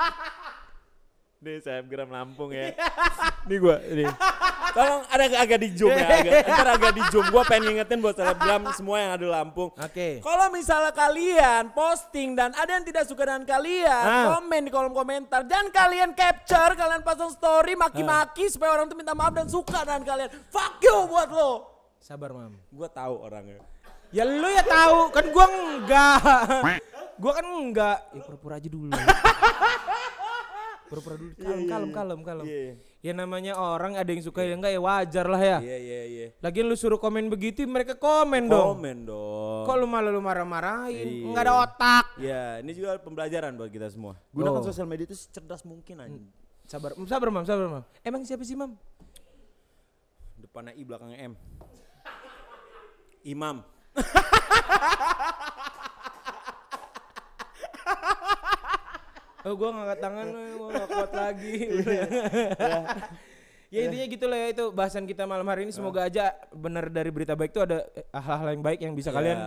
nih 1.43 1.59
selebgram 1.59 2.07
Lampung 2.07 2.55
ya. 2.55 2.71
Nih 3.43 3.59
gua 3.59 3.75
nih. 3.83 4.07
Tolong 4.73 5.03
ada 5.05 5.23
agak 5.37 5.59
di 5.59 5.69
zoom 5.75 5.91
ya? 5.91 6.07
Agak, 6.23 6.31
ntar 6.47 6.67
agak 6.71 6.91
di 6.95 7.03
zoom. 7.11 7.25
Gua 7.27 7.43
pengen 7.43 7.75
ngingetin 7.75 7.99
buat 7.99 8.15
selebgram 8.15 8.63
semua 8.71 8.95
yang 8.97 9.11
ada 9.11 9.21
di 9.21 9.27
Lampung. 9.27 9.69
Oke. 9.75 10.23
Kalau 10.23 10.47
misalnya 10.49 10.95
kalian 10.95 11.75
posting 11.75 12.31
dan 12.31 12.55
ada 12.55 12.71
yang 12.71 12.87
tidak 12.87 13.03
suka 13.03 13.27
dengan 13.27 13.43
kalian, 13.43 14.05
Ah. 14.07 14.39
komen 14.39 14.61
di 14.63 14.71
kolom 14.71 14.95
komentar. 14.95 15.43
Dan 15.43 15.67
kalian 15.67 16.15
capture, 16.15 16.73
kalian 16.73 17.03
pasang 17.03 17.29
story 17.29 17.75
maki-maki 17.75 18.47
supaya 18.47 18.73
orang 18.73 18.87
tuh 18.87 18.95
minta 18.95 19.11
maaf 19.11 19.35
dan 19.35 19.51
suka 19.51 19.83
dengan 19.83 20.07
kalian. 20.07 20.31
Fuck 20.47 20.79
you 20.79 20.95
buat 21.05 21.27
lo. 21.27 21.51
sabar 21.99 22.31
mam. 22.31 22.55
Gua 22.67 22.87
tahu 22.87 23.19
orangnya. 23.19 23.59
ya 24.11 24.23
lu 24.23 24.47
ya 24.47 24.63
tahu. 24.63 25.11
Kan 25.11 25.25
gua 25.27 25.45
enggak 25.45 26.19
gua 27.15 27.31
kan 27.33 27.45
enggak 27.45 27.97
ya 28.09 28.21
pura-pura 28.21 28.55
aja 28.55 28.67
dulu 28.67 28.89
pura-pura 30.89 31.15
dulu 31.15 31.31
kalem 31.35 31.63
kalem 31.65 31.89
kalem 31.91 32.19
kalem 32.21 32.45
Iya. 32.45 32.71
ya 33.01 33.11
namanya 33.13 33.53
orang 33.55 33.93
ada 33.93 34.05
yang 34.05 34.21
suka 34.21 34.41
ya 34.41 34.53
enggak 34.53 34.69
ya 34.69 34.79
wajar 34.79 35.25
lah 35.25 35.37
ya 35.37 35.57
Iya 35.59 35.77
iya 35.79 36.01
iya. 36.05 36.27
lagian 36.39 36.65
lu 36.65 36.75
suruh 36.75 36.95
komen 36.95 37.27
begitu 37.27 37.63
mereka 37.63 37.95
komen 37.95 38.45
dong 38.45 38.77
Komen 38.77 38.97
dong. 39.03 39.65
kok 39.65 39.75
lu 39.75 39.85
malah 39.85 40.07
lu 40.07 40.19
marah-marahin 40.19 41.01
Iya. 41.03 41.25
enggak 41.25 41.43
ada 41.43 41.53
otak 41.59 42.05
Ya, 42.15 42.43
ini 42.59 42.71
juga 42.71 42.93
pembelajaran 42.97 43.53
buat 43.53 43.67
kita 43.67 43.89
semua. 43.89 44.13
Gunakan 44.29 44.59
Oh. 44.59 44.65
sosial 44.65 44.85
media 44.85 45.03
itu 45.03 45.17
secerdas 45.17 45.63
mungkin 45.63 45.97
aja. 45.99 46.19
sabar 46.63 46.93
sabar 47.03 47.27
mam 47.27 47.43
sabar 47.43 47.65
mam 47.67 47.83
emang 47.99 48.21
siapa 48.21 48.41
sih 48.41 48.53
mam 48.53 48.77
Depannya 50.35 50.71
I, 50.71 50.83
belakangnya 50.83 51.17
M. 51.23 51.33
Imam. 53.23 53.63
Oh 59.43 59.53
gua 59.53 59.69
ngangkat 59.71 59.99
tangan, 59.99 60.25
gua 60.55 60.67
gak 60.71 60.87
kuat 60.87 61.11
lagi. 61.13 61.55
ya 63.73 63.89
intinya 63.89 64.05
gitu 64.05 64.25
lah 64.29 64.37
ya 64.37 64.47
itu 64.53 64.65
bahasan 64.69 65.03
kita 65.03 65.25
malam 65.25 65.49
hari 65.49 65.65
ini 65.65 65.73
semoga 65.73 66.05
aja 66.05 66.29
benar 66.53 66.93
dari 66.93 67.09
berita 67.09 67.33
baik 67.33 67.49
itu 67.49 67.57
ada 67.57 67.81
eh, 67.89 68.05
hal-hal 68.13 68.53
yang 68.53 68.61
baik 68.61 68.79
yang 68.85 68.93
bisa 68.93 69.09
Iya. 69.09 69.17
kalian 69.17 69.37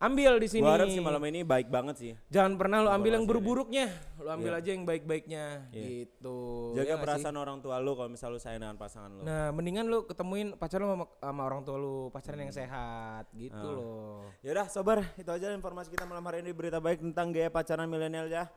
ambil 0.00 0.32
di 0.40 0.48
sini. 0.48 0.64
Gua 0.64 0.72
harap 0.72 0.88
sih 0.88 1.04
malam 1.04 1.20
ini 1.28 1.40
baik 1.44 1.68
banget 1.68 1.94
sih. 2.00 2.12
Jangan 2.32 2.56
pernah 2.56 2.80
lu 2.80 2.88
ambil 2.88 3.12
yang 3.12 3.28
buruk-buruknya, 3.28 3.92
lu 4.16 4.26
ambil 4.26 4.56
Iya. 4.56 4.60
aja 4.64 4.68
yang 4.72 4.82
baik-baiknya 4.82 5.44
Iya. 5.68 5.84
gitu. 6.00 6.36
Jaga 6.72 6.80
Ya 6.80 6.80
nggak 6.80 6.96
sih? 6.96 7.04
perasaan 7.04 7.36
orang 7.36 7.56
tua 7.60 7.76
lu 7.76 7.92
kalau 7.92 8.08
misal 8.08 8.32
lu 8.32 8.40
sayang 8.40 8.64
dengan 8.64 8.80
pasangan 8.80 9.10
lu. 9.12 9.20
Nah, 9.20 9.52
mendingan 9.52 9.84
lu 9.84 9.98
ketemuin 10.02 10.56
pacar 10.56 10.80
lu 10.80 10.88
sama, 10.88 11.04
sama 11.20 11.42
orang 11.44 11.60
tua 11.62 11.76
lu, 11.76 12.08
pacaran 12.08 12.40
yang 12.40 12.56
sehat 12.56 13.28
gitu 13.36 13.52
Ah. 13.52 13.76
loh. 13.76 14.24
Yaudah 14.40 14.66
sobar, 14.66 15.04
itu 15.14 15.28
aja 15.28 15.52
informasi 15.52 15.92
kita 15.92 16.02
malam 16.02 16.24
hari 16.24 16.40
ini 16.40 16.50
berita 16.50 16.80
baik 16.80 17.04
tentang 17.04 17.30
gaya 17.30 17.52
pacaran 17.52 17.84
milenial 17.84 18.26
ya. 18.26 18.48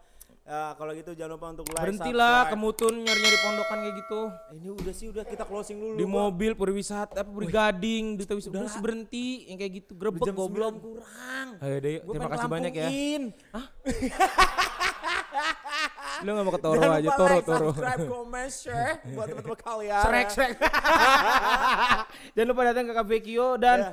Eh, 0.48 0.72
kalau 0.74 0.96
gitu 0.96 1.12
jangan 1.12 1.36
lupa 1.36 1.52
untuk 1.52 1.68
like, 1.68 1.76
Berhentilah 1.78 2.36
subscribe. 2.40 2.52
kemutun 2.56 2.94
nyari-nyari 3.04 3.38
pondokan 3.38 3.78
kayak 3.78 3.96
gitu. 4.00 4.22
Ini 4.56 4.70
udah 4.72 4.94
sih 4.96 5.08
udah 5.12 5.24
kita 5.24 5.44
closing 5.44 5.76
dulu. 5.76 5.94
Di 5.94 6.06
Gua. 6.08 6.14
mobil 6.24 6.52
pariwisata 6.56 7.20
apa 7.20 7.28
brigading 7.28 8.16
duta 8.16 8.32
wisata 8.32 8.56
Udah 8.56 8.80
berhenti 8.80 9.44
yang 9.46 9.60
kayak 9.60 9.74
gitu 9.78 9.92
grebek 9.92 10.24
jam 10.24 10.32
goblok. 10.32 10.72
9 10.74 10.80
kurang. 10.80 11.48
Ayo 11.60 11.76
deh, 11.78 11.96
terima 12.00 12.30
kasih 12.32 12.48
banyak 12.48 12.72
ya. 12.72 12.88
lampuin. 12.88 13.24
Lu 16.18 16.30
gak 16.32 16.44
mau 16.44 16.50
ke 16.50 16.62
Toro 16.64 16.82
aja, 16.82 17.10
Toro 17.14 17.30
like, 17.30 17.46
Toro. 17.46 17.68
subscribe, 17.70 18.04
comment, 18.08 18.50
share 18.50 18.94
buat 19.12 19.26
teman-teman 19.28 19.60
kalian. 19.60 20.02
Srek 20.02 20.28
srek. 20.32 20.52
Jangan 22.34 22.48
lupa 22.48 22.62
datang 22.66 22.86
ke 22.86 22.94
Cafe 22.96 23.18
Kio 23.22 23.50
dan 23.56 23.78
Ya. 23.78 23.92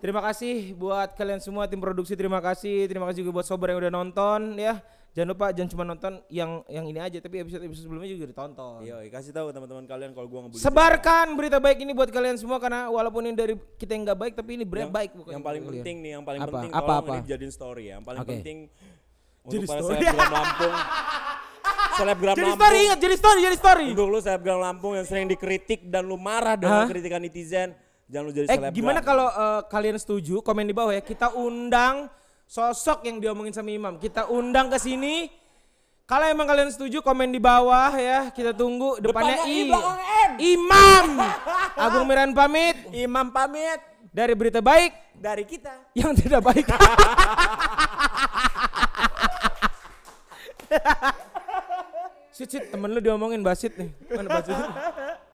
terima 0.00 0.22
kasih 0.22 0.72
buat 0.72 1.12
kalian 1.12 1.36
semua 1.36 1.66
tim 1.66 1.76
produksi 1.76 2.14
terima 2.14 2.38
kasih. 2.38 2.86
Terima 2.86 3.04
kasih 3.04 3.20
juga 3.20 3.36
buat 3.36 3.44
sober 3.44 3.68
yang 3.68 3.82
udah 3.82 3.92
nonton 3.92 4.54
ya. 4.54 4.78
Jangan 5.10 5.28
lupa 5.28 5.50
jangan 5.50 5.68
cuma 5.68 5.82
nonton 5.82 6.12
yang 6.28 6.62
yang 6.66 6.86
ini 6.86 6.96
aja 6.96 7.18
tapi 7.18 7.42
episode 7.42 7.60
episode 7.60 7.82
sebelumnya 7.82 8.06
juga 8.08 8.26
ditonton. 8.26 8.78
Iya, 8.80 9.02
kasih 9.10 9.32
tahu 9.32 9.50
teman-teman 9.50 9.82
kalian 9.82 10.10
kalau 10.10 10.24
gua 10.24 10.40
ngebully. 10.44 10.62
Sebarkan 10.62 11.34
berita 11.34 11.58
baik 11.58 11.78
ini 11.78 11.90
buat 11.90 12.08
kalian 12.08 12.38
semua 12.38 12.56
karena 12.56 12.86
walaupun 12.86 13.24
ini 13.24 13.34
dari 13.34 13.58
kita 13.74 13.90
yang 13.90 14.06
nggak 14.06 14.18
baik 14.20 14.32
tapi 14.34 14.50
ini 14.54 14.62
berita 14.62 14.86
yang, 14.86 14.94
baik 14.94 15.10
bukan 15.12 15.30
yang 15.34 15.42
paling 15.42 15.60
kalian. 15.60 15.74
penting 15.76 15.96
nih, 15.98 16.10
yang 16.12 16.22
paling 16.22 16.40
Apa? 16.40 16.50
penting 16.52 16.70
Apa, 16.70 16.78
tolong 16.80 16.94
apa? 16.96 17.10
ini 17.10 17.22
dijadiin 17.24 17.50
story 17.50 17.84
ya. 17.84 17.92
Yang 17.92 18.04
paling 18.04 18.20
Oke. 18.20 18.30
penting 18.32 18.58
Jadi 19.40 19.56
untuk 19.56 19.66
para 19.66 19.80
story. 19.80 19.98
selebgram 20.00 20.30
Lampung. 20.30 20.74
selebgram 21.92 22.32
Jadi 22.32 22.42
Lampung. 22.44 22.60
story 22.60 22.78
ingat, 22.80 22.98
jadi 23.00 23.14
story, 23.16 23.38
jadi 23.42 23.56
story. 23.58 23.86
Untuk 23.90 24.08
lu 24.08 24.18
selebgram 24.20 24.58
Lampung 24.58 24.92
yang 24.94 25.04
sering 25.04 25.26
dikritik 25.26 25.80
dan 25.84 26.02
lu 26.02 26.14
marah 26.14 26.54
dengan 26.54 26.84
Hah? 26.84 26.88
kritikan 26.88 27.18
netizen, 27.18 27.74
jangan 28.06 28.24
lu 28.24 28.32
jadi 28.32 28.46
Eh 28.46 28.54
selebgram. 28.54 28.72
gimana 28.72 29.00
kalau 29.00 29.26
eh, 29.26 29.60
kalian 29.66 29.96
setuju 29.96 30.38
komen 30.38 30.64
di 30.64 30.72
bawah 30.72 30.92
ya 30.92 31.02
kita 31.02 31.34
undang 31.34 32.06
sosok 32.50 33.06
yang 33.06 33.22
diomongin 33.22 33.54
sama 33.54 33.70
Imam. 33.70 33.94
Kita 34.02 34.26
undang 34.26 34.66
ke 34.66 34.78
sini. 34.82 35.30
Kalau 36.10 36.26
emang 36.26 36.50
kalian 36.50 36.74
setuju 36.74 36.98
komen 37.06 37.30
di 37.30 37.38
bawah 37.38 37.94
ya. 37.94 38.34
Kita 38.34 38.50
tunggu 38.50 38.98
depannya, 38.98 39.38
Depannya 39.46 39.54
I, 39.54 39.70
I. 39.70 40.58
Imam! 40.58 41.22
Agung 41.78 42.10
Miran 42.10 42.34
pamit. 42.34 42.74
Imam 42.90 43.30
pamit. 43.30 43.78
Dari 44.10 44.34
berita 44.34 44.58
baik. 44.58 44.90
Dari 45.14 45.46
kita. 45.46 45.94
yang 45.94 46.10
tidak 46.18 46.42
baik. 46.42 46.66
Sit, 52.30 52.48
sit, 52.56 52.72
temen 52.72 52.88
lu 52.88 53.04
diomongin 53.04 53.44
basit 53.44 53.76
nih. 53.76 53.92
Mana 54.16 54.40
basit? 54.40 54.56